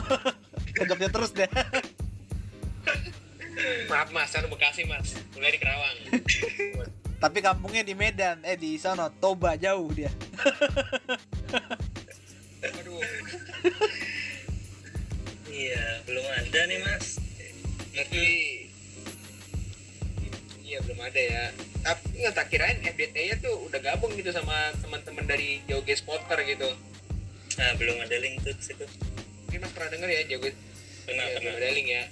[0.70, 1.48] Ke Jogja terus deh.
[3.88, 4.28] Maaf mas.
[4.30, 5.16] Saya Bekasi mas.
[5.34, 5.96] Mulai di Kerawang.
[7.22, 10.06] Tapi kampungnya di Medan, eh di sana Toba jauh dia.
[12.62, 13.02] aduh.
[15.50, 17.18] Iya ya belum ada nih mas.
[17.90, 18.22] Tapi
[20.62, 21.44] iya belum ada ya.
[21.82, 26.38] Tapi nggak tak kirain FDT nya tuh udah gabung gitu sama teman-teman dari Joge Spotter
[26.46, 26.70] gitu.
[27.58, 28.86] Nah belum ada link tuh situ.
[29.50, 30.54] Ini mas pernah denger ya Joge
[31.02, 32.04] pernah ya, belum pernah ada link ya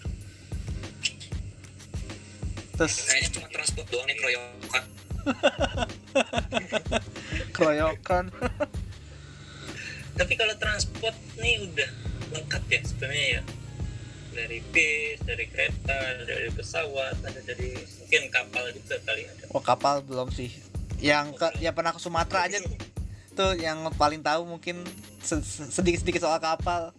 [2.77, 4.85] terus kayaknya cuma transport doang nih keroyokan.
[7.57, 8.25] Keroyokan.
[10.17, 11.91] Tapi kalau transport nih udah
[12.33, 13.43] lengkap ya sebenarnya ya.
[14.37, 15.97] Dari bis dari kereta
[16.29, 17.73] dari pesawat ada dari
[18.05, 19.45] mungkin kapal juga kali ada.
[19.57, 20.53] Oh kapal belum sih.
[21.01, 22.61] Yang ke yang pernah ke Sumatera aja
[23.37, 24.81] tuh yang paling tahu mungkin
[25.21, 26.93] se- se- sedikit-sedikit soal kapal.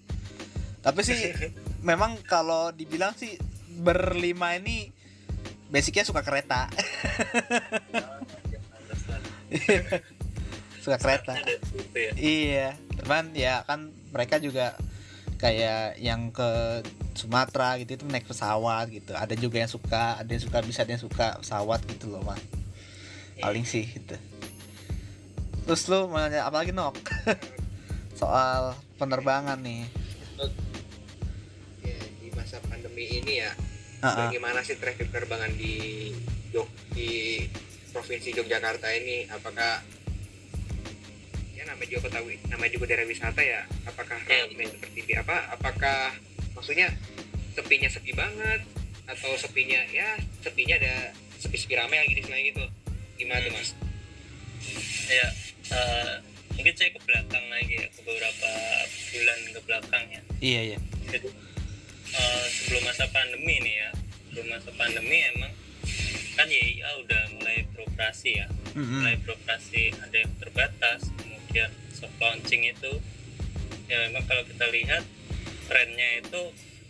[0.82, 1.18] Tapi sih
[1.90, 3.38] memang kalau dibilang sih
[3.78, 4.90] berlima ini
[5.68, 6.72] basicnya suka kereta
[10.84, 11.36] suka kereta
[11.96, 12.68] ya Iya,
[13.04, 14.76] cuman ya kan mereka juga
[15.38, 16.82] kayak yang ke
[17.18, 19.18] Sumatera gitu itu naik pesawat gitu.
[19.18, 22.40] Ada juga yang suka, ada yang suka bisa ada yang suka pesawat gitu loh, Mas.
[23.42, 24.16] Paling sih gitu.
[25.66, 26.96] Terus lu mau nanya apa lagi, Nok?
[28.20, 29.90] Soal penerbangan nih.
[31.82, 33.52] ya di masa pandemi ini ya
[33.98, 34.18] Heeh.
[34.30, 36.14] bagaimana sih traffic penerbangan di
[36.54, 37.42] Jog di
[37.90, 39.26] provinsi Yogyakarta ini?
[39.28, 39.82] Apakah
[41.54, 43.66] ya namanya juga Betawi namanya juga daerah wisata ya?
[43.86, 46.14] Apakah Ya, ramai seperti bi- apa apakah
[46.54, 46.94] maksudnya
[47.58, 48.62] sepinya sepi banget?
[49.08, 52.64] Atau sepinya ya sepinya ada sepi-sepi ramai lagi di selain itu
[53.18, 53.70] gimana tuh mas?
[55.08, 55.28] Ya
[55.74, 56.14] eh,
[56.54, 58.52] mungkin saya ke belakang lagi ya ke beberapa
[59.14, 60.22] bulan ke belakang ya.
[60.38, 60.78] Iya, iya.
[61.08, 61.28] jadi
[62.18, 63.92] eh, sebelum masa pandemi nih ya.
[64.30, 65.54] Sebelum masa pandemi emang
[66.38, 68.48] kan YIA udah mulai beroperasi ya.
[68.78, 69.02] Mm-mm.
[69.02, 72.94] mulai beroperasi ada yang terbatas kemudian soft launching itu.
[73.90, 75.02] Ya memang kalau kita lihat
[75.66, 76.42] trennya itu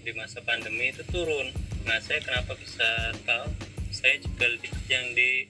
[0.03, 1.51] di masa pandemi itu turun.
[1.87, 3.47] Nah saya kenapa bisa tahu?
[3.91, 5.47] Saya juga lihat yang di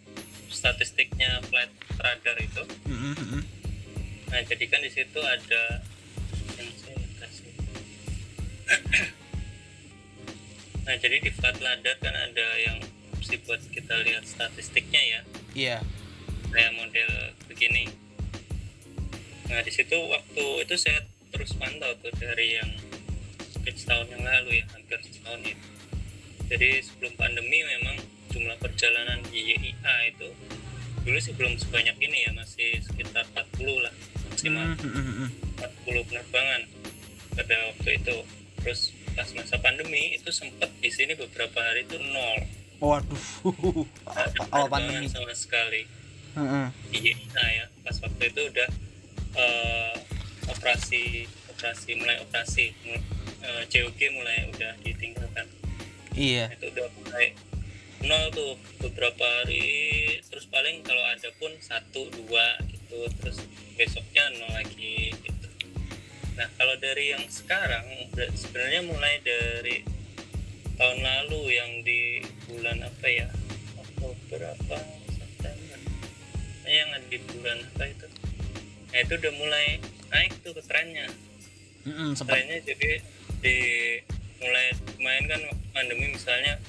[0.53, 2.63] statistiknya flight radar itu.
[2.85, 3.43] Mm-mm, mm-mm.
[4.29, 5.81] nah jadi kan di situ ada
[6.59, 7.53] yang saya kasih
[10.87, 12.79] nah jadi di radar kan ada yang
[13.19, 15.21] mesti buat kita lihat statistiknya ya.
[15.57, 15.77] Iya.
[16.47, 17.11] kayak model
[17.51, 17.91] begini.
[19.51, 22.71] Nah di situ waktu itu saya terus pantau tuh dari yang
[23.67, 25.57] mungkin setahun yang lalu ya hampir setahun ya.
[26.47, 27.99] Jadi sebelum pandemi memang
[28.31, 30.31] jumlah perjalanan di YIA itu
[31.03, 33.91] dulu sih belum sebanyak ini ya masih sekitar 40 lah
[34.31, 34.71] maksimal.
[34.79, 35.29] Mm, mm, mm, mm.
[35.83, 36.61] 40 penerbangan
[37.35, 38.17] pada waktu itu.
[38.63, 42.45] Terus pas masa pandemi itu sempat di sini beberapa hari itu nol.
[42.77, 43.17] Waduh.
[44.53, 45.09] Awal pandemi.
[45.09, 45.89] sama sekali.
[46.93, 48.69] Di YIA ya pas waktu itu udah
[49.33, 49.95] eh,
[50.53, 52.77] operasi operasi mulai operasi.
[52.85, 53.01] Mul-
[53.41, 55.49] eh, COG mulai udah ditinggalkan.
[56.13, 56.49] Iya.
[56.53, 57.33] itu udah mulai
[58.05, 58.53] nol tuh
[58.85, 60.21] beberapa hari.
[60.29, 63.01] Terus paling kalau ada pun satu dua gitu.
[63.17, 63.41] Terus
[63.73, 65.36] besoknya nol lagi gitu
[66.37, 67.85] nah kalau dari yang sekarang
[68.37, 69.81] sebenarnya mulai dari
[70.77, 73.27] tahun lalu yang di bulan apa ya?
[73.81, 74.77] Oktober apa
[75.09, 75.77] September?
[76.61, 78.07] Nah, yang ada di bulan apa itu?
[78.93, 79.65] Nah itu udah mulai
[80.13, 81.09] naik tuh ke trennya.
[82.13, 82.37] Sempat.
[82.37, 83.01] Trennya jadi
[83.41, 83.57] di
[84.37, 85.41] mulai kemarin kan
[85.73, 86.61] pandemi misalnya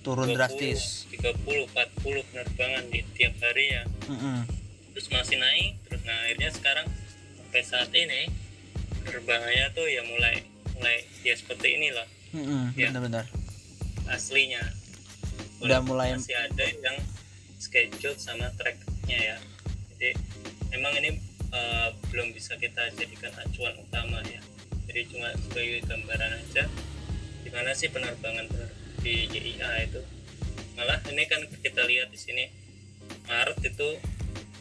[0.00, 1.04] turun 20, drastis.
[1.12, 3.84] 30 40 penerbangan di tiap hari ya.
[4.08, 4.48] Mm-mm.
[4.90, 6.86] terus masih naik terus nah akhirnya sekarang
[7.38, 8.26] sampai saat ini
[9.02, 10.42] penerbangannya tuh ya mulai
[10.72, 12.06] mulai ya seperti inilah.
[12.30, 12.90] Mm-mm, Iya.
[12.90, 13.26] Benar-benar.
[14.06, 14.58] aslinya.
[15.60, 16.98] Udah mulai- masih ada yang
[17.56, 19.36] schedule sama tracknya ya.
[19.92, 20.18] Jadi
[20.68, 21.10] memang ini
[21.48, 24.38] eh, belum bisa kita jadikan acuan utama ya.
[24.84, 26.66] Jadi cuma sebagai gambaran aja
[27.40, 30.02] gimana sih penerbangan pener- di JIA itu?
[30.74, 32.44] Malah ini kan kita lihat di sini
[33.24, 33.88] Maret itu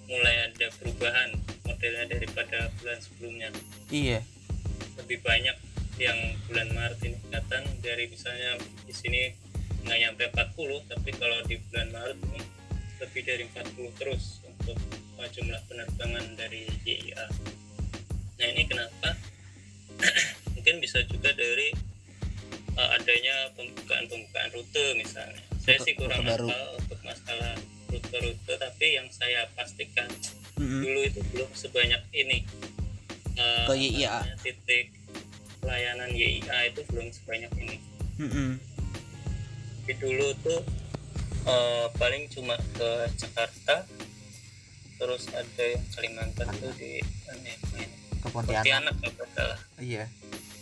[0.05, 1.29] mulai ada perubahan
[1.69, 3.49] modelnya daripada bulan sebelumnya.
[3.93, 4.25] Iya.
[4.99, 5.55] lebih banyak
[5.95, 9.31] yang bulan Maret ini kelihatan dari misalnya di sini
[9.87, 12.41] nggak nyampe 40 tapi kalau di bulan Maret ini
[12.99, 14.75] lebih dari 40 terus untuk
[15.15, 17.25] uh, jumlah penerbangan dari JIA
[18.39, 19.15] nah ini kenapa?
[20.55, 21.71] Mungkin bisa juga dari
[22.79, 25.43] uh, adanya pembukaan-pembukaan rute misalnya.
[25.59, 27.59] Saya sih kurang hafal untuk masalah
[27.91, 30.07] rute-rute tapi yang saya pastikan
[30.59, 30.81] Mm-mm.
[30.81, 32.43] dulu itu belum sebanyak ini
[33.33, 34.19] Eh, Ke YIA.
[34.37, 34.91] titik
[35.57, 37.77] pelayanan YIA itu belum sebanyak ini
[38.19, 38.59] Mm-mm.
[39.79, 40.59] tapi dulu tuh
[41.45, 43.87] eh, paling cuma ke Jakarta
[44.95, 47.87] terus ada yang Kalimantan tuh di ya,
[48.19, 48.63] Ke Pontianak.
[48.91, 48.95] Pontianak
[49.79, 50.05] Iya.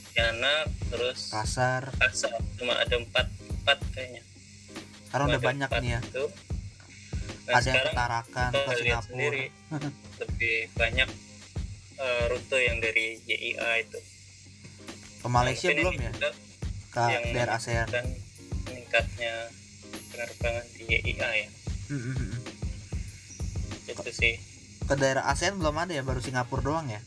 [0.07, 4.21] Pontianak terus kasar Kasar cuma ada empat empat kayaknya
[5.09, 6.23] sekarang Cuma udah banyak nih ya itu.
[7.47, 9.07] Nah, ada ketarakan ke Singapura.
[9.07, 9.45] sendiri
[10.21, 11.09] lebih banyak
[11.97, 13.99] eh, rute yang dari YIA itu.
[15.23, 16.11] Ke Malaysia belum ya?
[16.91, 17.87] ke yang daerah ASEAN.
[17.87, 18.05] dan
[18.67, 19.33] meningkatnya
[20.11, 21.49] penerbangan di YIA ya.
[21.87, 22.39] Mm, mm, mm.
[23.87, 24.33] itu sih.
[24.83, 26.03] Ke daerah ASEAN belum ada ya?
[26.03, 26.99] Baru Singapura doang ya?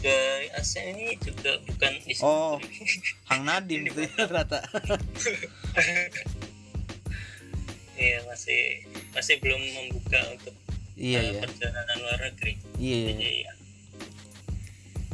[0.00, 2.56] Dari ASEAN ini juga bukan di Oh.
[3.28, 4.64] Hang Nadim tuh ya ternyata
[8.00, 8.62] Iya masih
[9.12, 10.56] masih belum membuka untuk
[10.96, 12.52] iya eh, iya perjalanan luar negeri.
[12.76, 13.08] iya iya.
[13.12, 13.52] Jadi ya,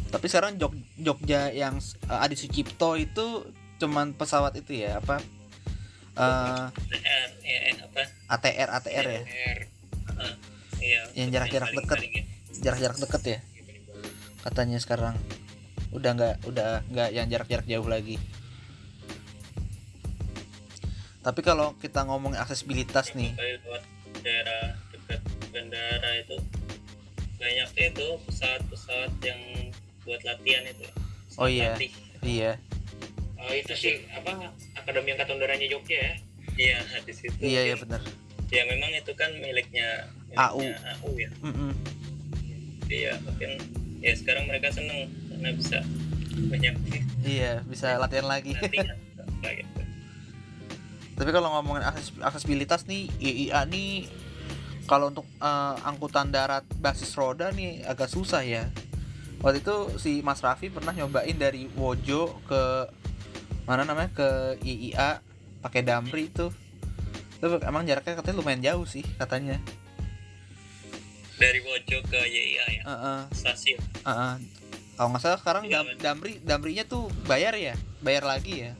[0.07, 1.77] tapi sekarang Jog Jogja yang
[2.07, 5.19] uh, Adi Sucipto itu cuman pesawat itu ya apa
[6.17, 8.01] Eh, ATR, ya, eh, apa?
[8.33, 9.23] ATR ATR ya
[9.53, 9.61] R
[10.77, 11.01] Iya.
[11.13, 11.99] Yang jarak-jarak dekat.
[12.57, 13.39] jarak-jarak deket ya
[14.41, 15.13] katanya sekarang
[15.91, 18.17] udah nggak udah nggak yang jarak-jarak jauh lagi
[21.27, 23.83] tapi kalau kita ngomong aksesibilitas nih lewat
[24.23, 25.19] daerah dekat
[25.51, 26.39] bandara itu
[27.37, 29.41] banyak itu pesawat-pesawat yang
[30.07, 30.87] buat latihan itu.
[31.37, 31.75] Oh iya.
[31.75, 31.91] Latih.
[32.23, 32.53] iya
[33.37, 36.13] oh itu sih apa akademi angkatan udaranya Jogja ya
[36.57, 37.37] Iya di situ.
[37.43, 38.01] iya iya benar
[38.47, 40.07] Ya memang itu kan miliknya,
[40.39, 40.63] AU.
[40.63, 41.31] miliknya AU ya.
[41.43, 41.73] Mm-mm.
[42.87, 43.59] Iya mungkin
[43.99, 45.79] ya sekarang mereka seneng karena bisa
[46.47, 46.75] banyak
[47.27, 48.95] iya bisa latihan lagi latihan
[49.43, 49.83] gitu.
[51.17, 54.05] Tapi kalau ngomongin akses aksesibilitas nih IIA nih
[54.85, 58.69] kalau untuk eh, angkutan darat basis roda nih agak susah ya.
[59.41, 62.89] Waktu itu si Mas Raffi pernah nyobain dari Wojo ke
[63.65, 64.29] mana namanya ke
[64.61, 65.21] IIA
[65.61, 66.49] pakai Damri itu
[67.37, 69.61] itu emang jaraknya katanya lumayan jauh sih katanya.
[71.37, 72.83] Dari Wojo ke YIA ya?
[72.87, 73.81] Heeh, stasiun.
[74.05, 74.35] heeh.
[74.97, 75.97] kalau nggak salah sekarang Iya, Dam- men.
[76.01, 77.77] Damri Damrinya tuh bayar ya?
[78.01, 78.73] Bayar lagi ya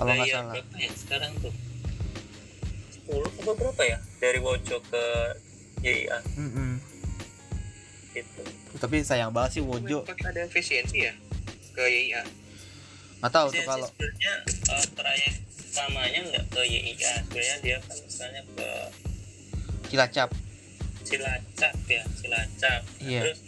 [0.00, 0.54] kalau nggak Bayar salah.
[0.56, 0.90] berapa ya?
[0.96, 1.52] Sekarang tuh
[3.04, 3.98] 10 apa berapa ya?
[4.16, 5.04] Dari Wojo ke
[5.80, 6.80] YIA Mm-mm.
[8.10, 8.42] gitu.
[8.76, 11.12] Tapi sayang banget sih Wojo ada efisiensi ya
[11.70, 12.24] ke YIA
[13.20, 14.32] nggak tahu tuh kalau sebenarnya
[14.70, 18.68] uh, trayek utamanya nggak ke YIA sebenarnya dia kan misalnya ke
[19.86, 20.30] Cilacap.
[21.02, 22.80] Cilacap ya Cilacap.
[22.80, 23.20] Nah, Iya.
[23.26, 23.38] terus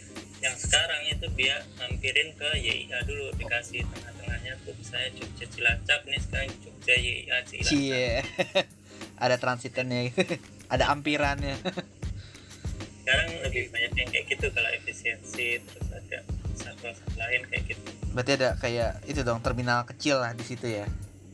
[0.43, 4.75] yang sekarang itu dia hampirin ke YIA dulu dikasih tengah-tengahnya tuh.
[4.75, 7.71] Misalnya Jogja Cilacap nih sekarang Jogja YIA Cilacap.
[7.71, 8.07] Cie.
[9.23, 10.11] ada transitannya
[10.73, 11.55] ada ampirannya.
[13.03, 16.19] Sekarang lebih banyak yang kayak gitu kalau efisiensi terus ada
[16.59, 17.87] satu lain kayak gitu.
[18.11, 20.85] Berarti ada kayak itu dong terminal kecil lah di situ ya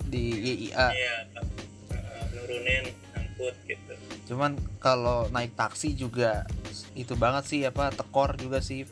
[0.05, 3.93] di YIA iya uh, nurunin angkut gitu.
[4.30, 6.45] Cuman kalau naik taksi juga
[6.93, 8.86] itu banget sih apa tekor juga sih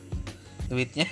[0.68, 1.08] duitnya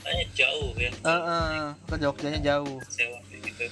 [0.00, 0.90] makanya jauh ya.
[1.04, 2.78] Heeh, ke Jogjanya jauh.
[2.88, 3.66] Sewa gitu.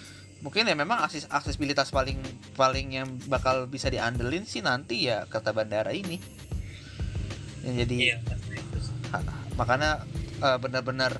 [0.44, 2.20] Mungkin ya memang akses aksesibilitas paling
[2.54, 6.20] paling yang bakal bisa diandelin sih nanti ya kata bandara ini.
[7.64, 8.16] Yang jadi iya.
[9.10, 9.24] Ha-
[9.56, 10.04] makanya
[10.44, 11.18] eh, benar-benar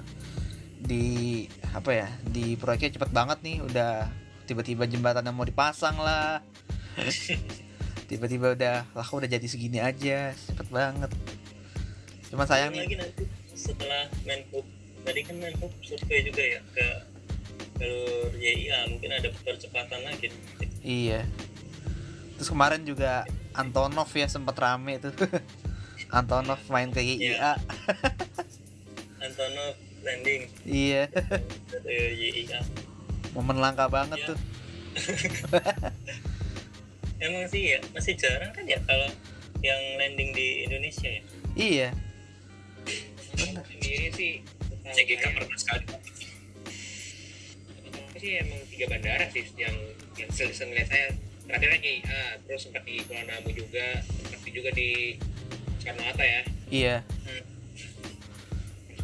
[0.79, 3.65] di apa ya di proyeknya cepet banget nih.
[3.65, 4.07] Udah
[4.45, 6.45] tiba-tiba jembatan yang mau dipasang lah.
[8.09, 11.13] Tiba-tiba udah lah udah jadi segini aja cepet banget.
[12.33, 12.81] Cuma sayang nih.
[12.85, 14.63] lagi nanti setelah Menhub
[15.03, 16.87] tadi kan Menhub survei juga ya ke
[17.79, 20.31] jalur YIA mungkin ada percepatan lagi.
[20.83, 21.27] Iya.
[22.39, 25.11] Terus kemarin juga Antonov ya sempet rame tuh.
[26.15, 27.59] Antonov main ke YIA
[29.19, 29.75] Antonov
[30.07, 30.47] landing.
[30.63, 31.11] Iya.
[31.83, 32.63] YIA
[33.35, 34.29] momen langka banget Iya.
[34.35, 34.39] tuh.
[37.19, 39.11] Emang sih ya masih jarang kan ya kalau
[39.59, 41.23] yang landing di Indonesia ya?
[41.59, 41.89] Iya
[43.39, 45.85] sendiri sih setahu CGK saya- pernah sekali.
[47.89, 49.77] Apa sih emang tiga bandara sih yang
[50.19, 51.07] yang ngeliat saya.
[51.49, 54.89] Terakhir kan YIA terus sempat di Kuala Namu juga sempat di- juga di
[55.79, 56.43] Soekarno Hatta ya.
[56.69, 56.97] Iya.
[57.25, 57.45] Hmm.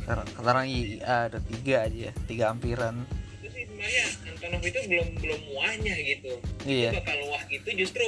[0.05, 3.09] sekarang sekarang YIA ada tiga aja tiga ampiran.
[3.41, 6.33] Itu sih sebenarnya Antonov itu belum belum muahnya gitu.
[6.69, 6.93] Iya.
[6.93, 8.05] itu bakal wah gitu justru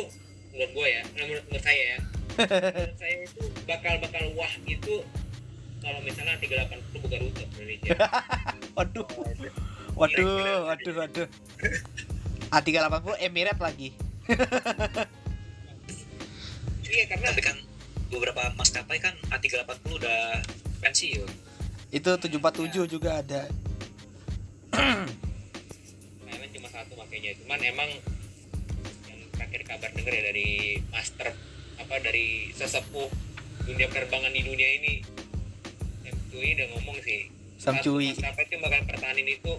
[0.53, 1.99] menurut gue ya menurut, menurut saya ya.
[2.37, 4.95] Menurut saya itu bakal bakal wah itu
[5.87, 7.95] kalau misalnya 380 buka rute Indonesia
[8.77, 9.07] waduh.
[9.95, 11.29] Waduh waduh waduh.
[12.51, 13.91] A380 Emirates lagi.
[16.87, 17.59] Iya karena tapi kan
[18.15, 20.39] beberapa maskapai kan A380 udah
[20.79, 21.27] pensiun.
[21.91, 23.51] Itu 747 juga ada.
[26.25, 27.35] Thailand cuma satu makanya.
[27.43, 27.91] Cuman emang
[29.11, 31.35] yang terakhir kabar denger ya dari master
[31.83, 33.11] apa dari sesepuh
[33.67, 35.03] dunia penerbangan di dunia ini
[36.37, 37.21] Ini udah ngomong sih
[37.57, 38.13] Samcui.
[38.13, 39.53] Satu maskapai itu bakal pertahanin itu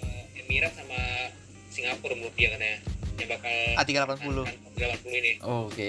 [0.00, 0.98] eh, Emirat sama
[1.68, 2.78] Singapura menurut dia katanya
[3.20, 4.36] yang bakal A380.
[4.72, 5.88] 80 ini Oh, oke.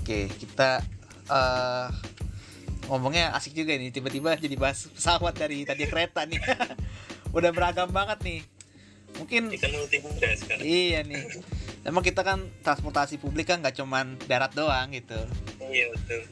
[0.00, 0.80] Oke, kita
[1.28, 1.88] eh
[2.88, 3.92] ngomongnya asik juga nih.
[3.92, 6.40] Tiba-tiba jadi bahas pesawat dari tadi kereta nih.
[7.36, 8.40] Udah beragam banget nih.
[9.20, 10.62] Mungkin muda sekarang.
[10.64, 11.26] iya nih.
[11.84, 15.18] Emang kita kan transportasi publik kan nggak cuman darat doang gitu.
[15.60, 16.22] Iya betul.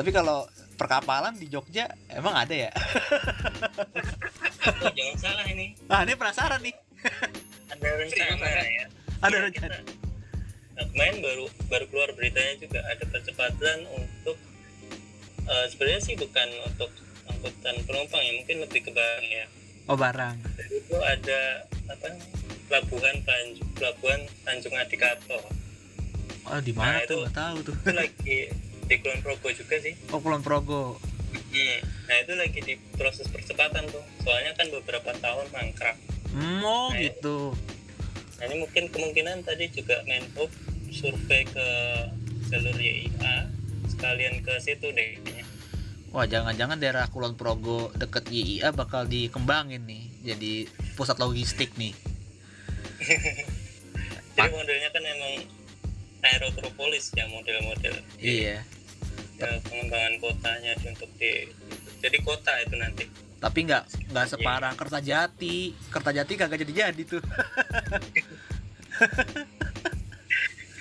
[0.00, 2.72] Tapi kalau perkapalan di Jogja emang ada ya?
[4.80, 5.76] Oh, jangan salah ini.
[5.86, 6.72] Ah, ini penasaran nih.
[7.68, 8.84] Ada rencana ya.
[9.20, 9.76] Ada Ya, rencana.
[9.76, 9.98] kita-
[10.88, 14.36] kemarin baru baru keluar beritanya juga ada percepatan untuk
[15.42, 16.88] eh, sebenarnya sih bukan untuk
[17.26, 19.44] angkutan penumpang ya mungkin lebih ke barang ya.
[19.84, 20.40] Oh, barang.
[20.56, 21.40] Jadi itu ada
[21.86, 22.08] apa
[22.66, 25.40] pelabuhan Tanjung pelabuhan Tanjung Adikato.
[26.42, 27.04] Oh, di mana Nah, tuh?
[27.04, 27.74] itu- Nggak tahu tuh.
[27.76, 28.38] Itu lagi
[28.90, 29.94] di Kulon Progo juga sih.
[30.10, 30.98] Oh, Kulon Progo.
[31.30, 31.78] Hmm.
[32.10, 34.02] Nah itu lagi di proses percepatan tuh.
[34.26, 35.94] Soalnya kan beberapa tahun mangkrak.
[36.34, 37.54] Hmm, oh, Nah, gitu.
[38.42, 40.50] Nah ini mungkin kemungkinan tadi juga Menhub
[40.90, 41.66] survei ke
[42.50, 43.46] jalur YIA
[43.86, 45.46] sekalian ke situ deh kayaknya.
[46.10, 50.66] Wah, jangan-jangan daerah Kulon Progo deket YIA bakal dikembangin nih jadi
[50.98, 51.94] pusat logistik nih.
[54.30, 55.34] Jadi modelnya kan emang
[56.24, 57.94] aerotropolis ya model-model.
[58.20, 58.64] Iya.
[59.40, 61.48] Ya, pengembangan kotanya di- untuk di
[62.00, 63.04] jadi kota itu nanti.
[63.40, 65.72] Tapi nggak nggak separah Kertajati.
[65.88, 67.24] Kertajati kagak jadi-jadi tuh.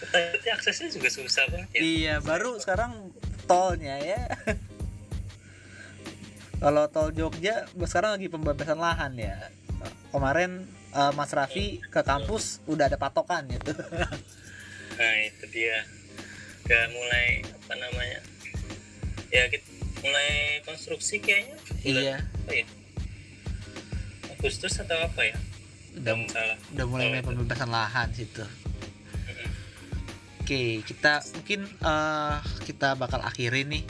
[0.10, 1.80] Tapi aksesnya juga susah banget ya.
[1.80, 3.16] Iya, baru sekarang
[3.48, 4.28] tolnya ya.
[6.60, 9.40] Kalau tol Jogja sekarang lagi pembebasan lahan ya.
[10.12, 13.72] Kemarin eh, Mas Raffi ke kampus udah ada patokan gitu.
[15.00, 15.88] Nah itu dia.
[16.68, 18.20] Udah mulai apa namanya?
[19.30, 19.66] Ya kita
[20.02, 21.58] mulai konstruksi kayaknya.
[21.86, 22.66] bulan iya, apa ya?
[24.34, 25.38] Agustus atau apa ya?
[26.00, 26.58] udah salah.
[26.72, 28.46] udah mulai Oh, pembebasan lahan situ.
[28.46, 29.50] Mm-mm.
[30.46, 33.84] Oke, kita mungkin eh kita bakal akhiri nih.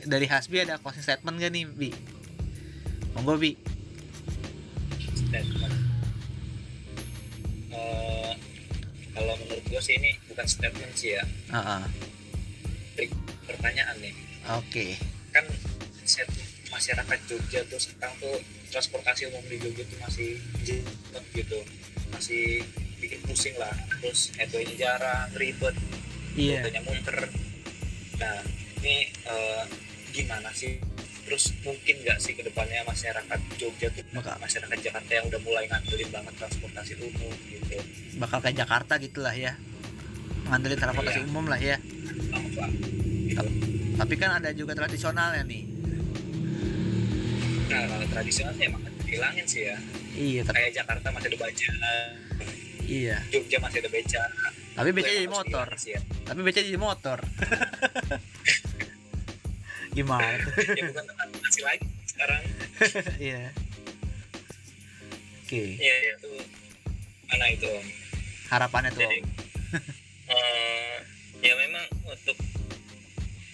[0.00, 1.90] Dari Hasbi ada closing statement gak nih, Bi?
[3.12, 3.52] Monggo, Bi.
[5.30, 5.74] statement
[7.70, 8.32] Eh,
[9.14, 11.24] kalau menurut gue sih ini bukan statement sih ya
[11.54, 11.82] Heeh.
[13.46, 14.14] pertanyaan nih
[14.52, 14.98] Oke.
[15.30, 15.46] kan
[16.02, 16.26] set
[16.68, 18.34] masyarakat Jogja tuh sekarang tuh
[18.68, 21.58] transportasi umum di Jogja tuh masih jepet gitu
[22.10, 22.62] masih
[22.96, 25.74] bikin pusing lah terus headway-nya jarang ribet
[26.32, 26.62] Iya.
[26.62, 27.16] rutenya muter
[28.16, 28.38] nah
[28.78, 29.62] ini eh,
[30.10, 30.78] gimana sih
[31.22, 35.64] terus mungkin nggak sih ke depannya masyarakat Jogja tuh Maka- masyarakat Jakarta yang udah mulai
[35.64, 37.78] ngandelin banget transportasi umum gitu
[38.16, 39.54] Bakal kayak Jakarta gitulah ya.
[40.44, 41.28] Ngandelin transportasi Iya.
[41.28, 41.76] umum lah ya.
[42.30, 42.66] apa
[44.00, 45.64] Tapi kan ada juga tradisionalnya nih.
[47.68, 49.76] nah kalau tradisional sih emang hilangin sih ya
[50.10, 51.66] Iya, tapi kayak Jakarta masih ada baja
[52.82, 53.16] iya.
[53.30, 54.22] Jogja masih ada beca
[54.70, 55.66] Tapi beca jadi motor.
[55.76, 56.00] sih ya.
[56.24, 57.18] Tapi beca jadi motor.
[59.90, 60.34] Gimana
[60.78, 62.42] ya bukan transportasi lagi sekarang
[63.30, 63.42] Iya.
[65.44, 66.12] Oke, Iya, iya.
[66.16, 66.30] itu
[67.26, 67.70] mana itu
[68.48, 69.02] harapannya tuh.
[69.02, 69.26] Jadi Om.
[70.30, 70.96] eh,
[71.40, 72.34] ya memang untuk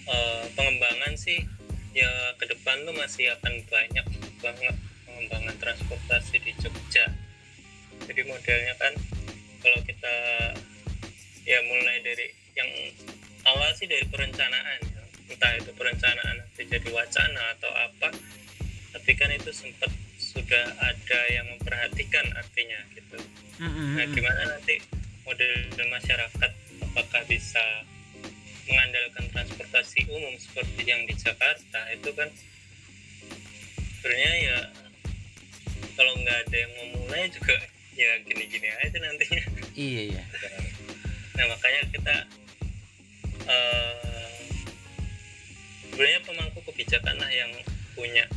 [0.07, 1.43] eh, pengembangan sih
[1.97, 4.07] ya ke depan tuh masih akan banyak
[4.45, 4.77] banget
[5.09, 7.09] pengembangan transportasi di Jogja.
[8.05, 8.93] Jadi modelnya kan
[9.65, 10.15] kalau kita
[11.49, 12.71] ya mulai dari yang
[13.49, 15.03] awal sih dari perencanaan ya.
[15.27, 18.15] entah itu perencanaan nanti jadi wacana atau apa
[18.95, 23.19] tapi kan itu sempat sudah ada yang memperhatikan artinya gitu.
[23.61, 24.81] Nah, gimana nanti
[25.25, 25.53] model
[25.89, 26.53] masyarakat
[26.85, 27.65] apakah bisa
[28.67, 32.29] mengandalkan transportasi umum seperti yang di Jakarta itu kan
[33.99, 34.59] sebenarnya ya
[35.97, 37.57] kalau nggak ada yang mau mulai juga
[38.01, 39.45] ya gini-gini aja nantinya.
[39.73, 40.23] Iya, iya.
[41.37, 42.17] Nah makanya kita
[43.47, 44.17] eh
[45.97, 47.49] sebenarnya pemangku kebijakan lah yang
[47.97, 48.29] punya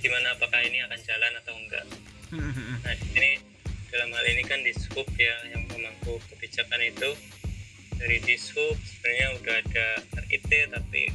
[0.00, 1.84] gimana apakah ini akan jalan atau enggak.
[2.32, 2.80] Mm-mm.
[2.80, 3.32] Nah, di sini
[3.92, 7.12] dalam hal ini kan di sub ya yang memangku kebijakan itu
[7.98, 9.88] dari di sub sebenarnya udah ada
[10.26, 11.10] RIT tapi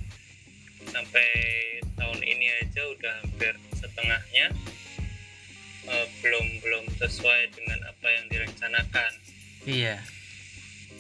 [0.92, 1.28] sampai
[1.96, 4.52] tahun ini aja udah hampir setengahnya
[5.88, 9.12] eh, belum belum sesuai dengan apa yang direncanakan.
[9.64, 9.96] Iya.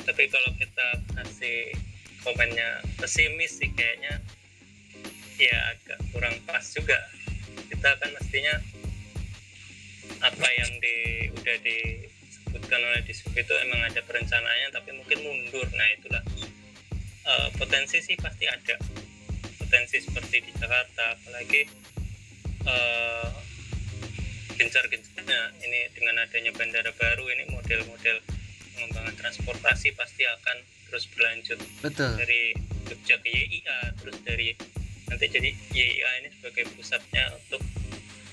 [0.07, 0.87] Tapi kalau kita
[1.19, 1.75] kasih
[2.23, 4.23] komennya pesimis sih kayaknya
[5.35, 6.99] ya agak kurang pas juga.
[7.67, 8.55] Kita kan mestinya
[10.23, 11.57] apa yang di udah
[12.73, 15.67] disebutkan oleh disub itu emang ada perencanaannya tapi mungkin mundur.
[15.77, 16.23] Nah itulah.
[17.23, 18.75] Eh, potensi sih pasti ada.
[19.61, 21.69] Potensi seperti di Jakarta apalagi
[22.65, 23.29] eh,
[24.57, 25.41] gencar-gencarnya.
[25.61, 28.17] Ini dengan adanya bandara baru ini model-model
[28.73, 30.57] pengembangan transportasi pasti akan
[30.89, 31.59] terus berlanjut.
[31.85, 32.09] Betul.
[32.17, 32.57] Dari
[32.89, 34.57] Jogja ke YIA terus dari
[35.13, 37.61] nanti jadi YIA ini sebagai pusatnya untuk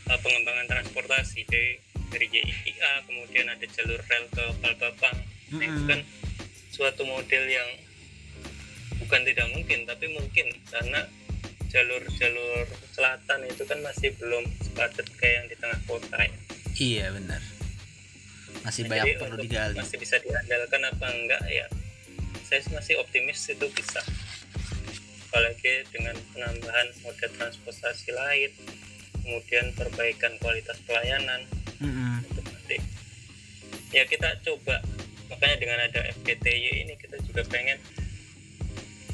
[0.09, 1.45] uh, pengembangan transportasi.
[1.45, 5.17] Dari dari YIA kemudian ada jalur rel ke Palbapang
[5.55, 5.89] nah, itu Mm-mm.
[5.89, 6.01] kan
[6.71, 7.69] suatu model yang
[9.01, 11.01] bukan tidak mungkin tapi mungkin karena
[11.71, 16.35] jalur-jalur selatan itu kan masih belum sepadat kayak yang di tengah kota ya.
[16.77, 17.39] iya benar.
[18.67, 19.77] Masih Nah, banyak jadi perlu digali.
[19.79, 21.67] masih bisa diandalkan apa enggak ya
[22.51, 24.03] saya sih masih optimis itu bisa.
[25.31, 28.51] Apalagi dengan penambahan moda transportasi lain
[29.31, 31.47] kemudian perbaikan kualitas pelayanan.
[31.79, 32.27] Mm-mm.
[32.27, 32.77] itu nanti.
[33.95, 34.83] Ya kita coba.
[35.31, 37.79] Makanya dengan ada FGTY ini kita juga pengen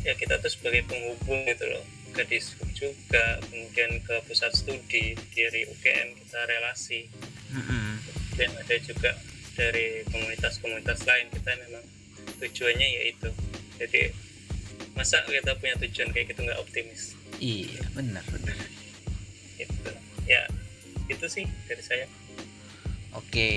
[0.01, 1.85] ya kita tuh sebagai penghubung gitu loh.
[2.17, 7.13] Ke dishub juga kemudian ke pusat studi dari UGM kita relasi.
[7.53, 8.03] Mm-mm.
[8.37, 9.17] dan ada juga
[9.57, 11.85] dari komunitas-komunitas lain kita memang
[12.43, 13.33] tujuannya yaitu
[13.81, 14.13] jadi
[14.93, 17.17] masa kita punya tujuan kayak gitu nggak optimis?
[17.41, 18.57] Iya benar benar.
[19.57, 19.91] Gitu
[20.27, 20.43] ya
[21.07, 22.07] itu sih dari saya
[23.17, 23.49] Oke,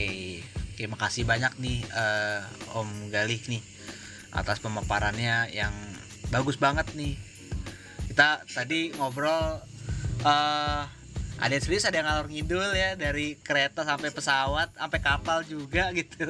[0.71, 2.39] oke makasih banyak nih eh,
[2.71, 3.59] Om Galih nih
[4.31, 5.75] atas pemaparannya yang
[6.31, 7.19] bagus banget nih.
[8.07, 9.59] Kita tadi ngobrol
[10.23, 10.83] eh
[11.39, 15.91] ada yang serius ada yang ngalor ngidul ya dari kereta sampai pesawat sampai kapal juga
[15.99, 16.23] gitu.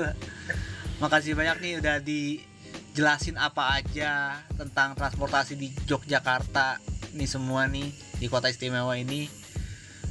[0.98, 6.82] Makasih banyak nih udah dijelasin apa aja tentang transportasi di Yogyakarta
[7.14, 9.30] nih semua nih di kota istimewa ini.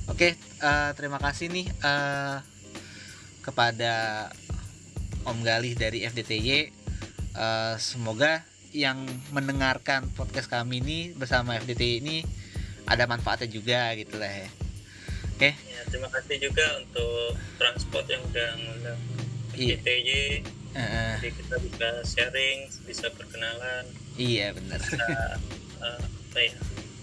[0.09, 2.37] Oke, eh, terima kasih nih eh,
[3.41, 4.27] kepada
[5.25, 6.49] Om Galih dari FDTY.
[7.39, 9.01] Eh, semoga yang
[9.33, 12.17] mendengarkan podcast kami ini bersama FDTY ini
[12.85, 14.49] ada manfaatnya juga gitu lah ya.
[15.33, 19.01] Oke, ya terima kasih juga untuk transport yang udah ngundang
[19.55, 19.75] Iya.
[19.83, 19.99] ITY
[20.79, 24.79] eh, jadi kita bisa sharing bisa berkenalan iya benar.
[24.79, 25.03] bisa
[25.83, 26.55] apa ya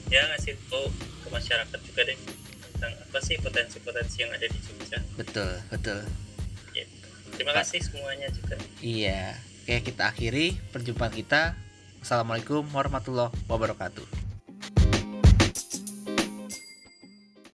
[0.07, 0.88] ya ngasih tahu
[1.19, 2.19] ke masyarakat juga deh
[2.86, 5.99] tentang apa sih potensi-potensi yang ada di Jogja betul, betul.
[6.78, 7.07] gitu.
[7.34, 7.66] terima Pak.
[7.66, 8.56] kasih semuanya juga
[8.86, 9.34] Iya.
[9.66, 11.57] Oke, kita akhiri perjumpaan kita.
[12.06, 14.24] Assalamualaikum warahmatullahi wabarakatuh.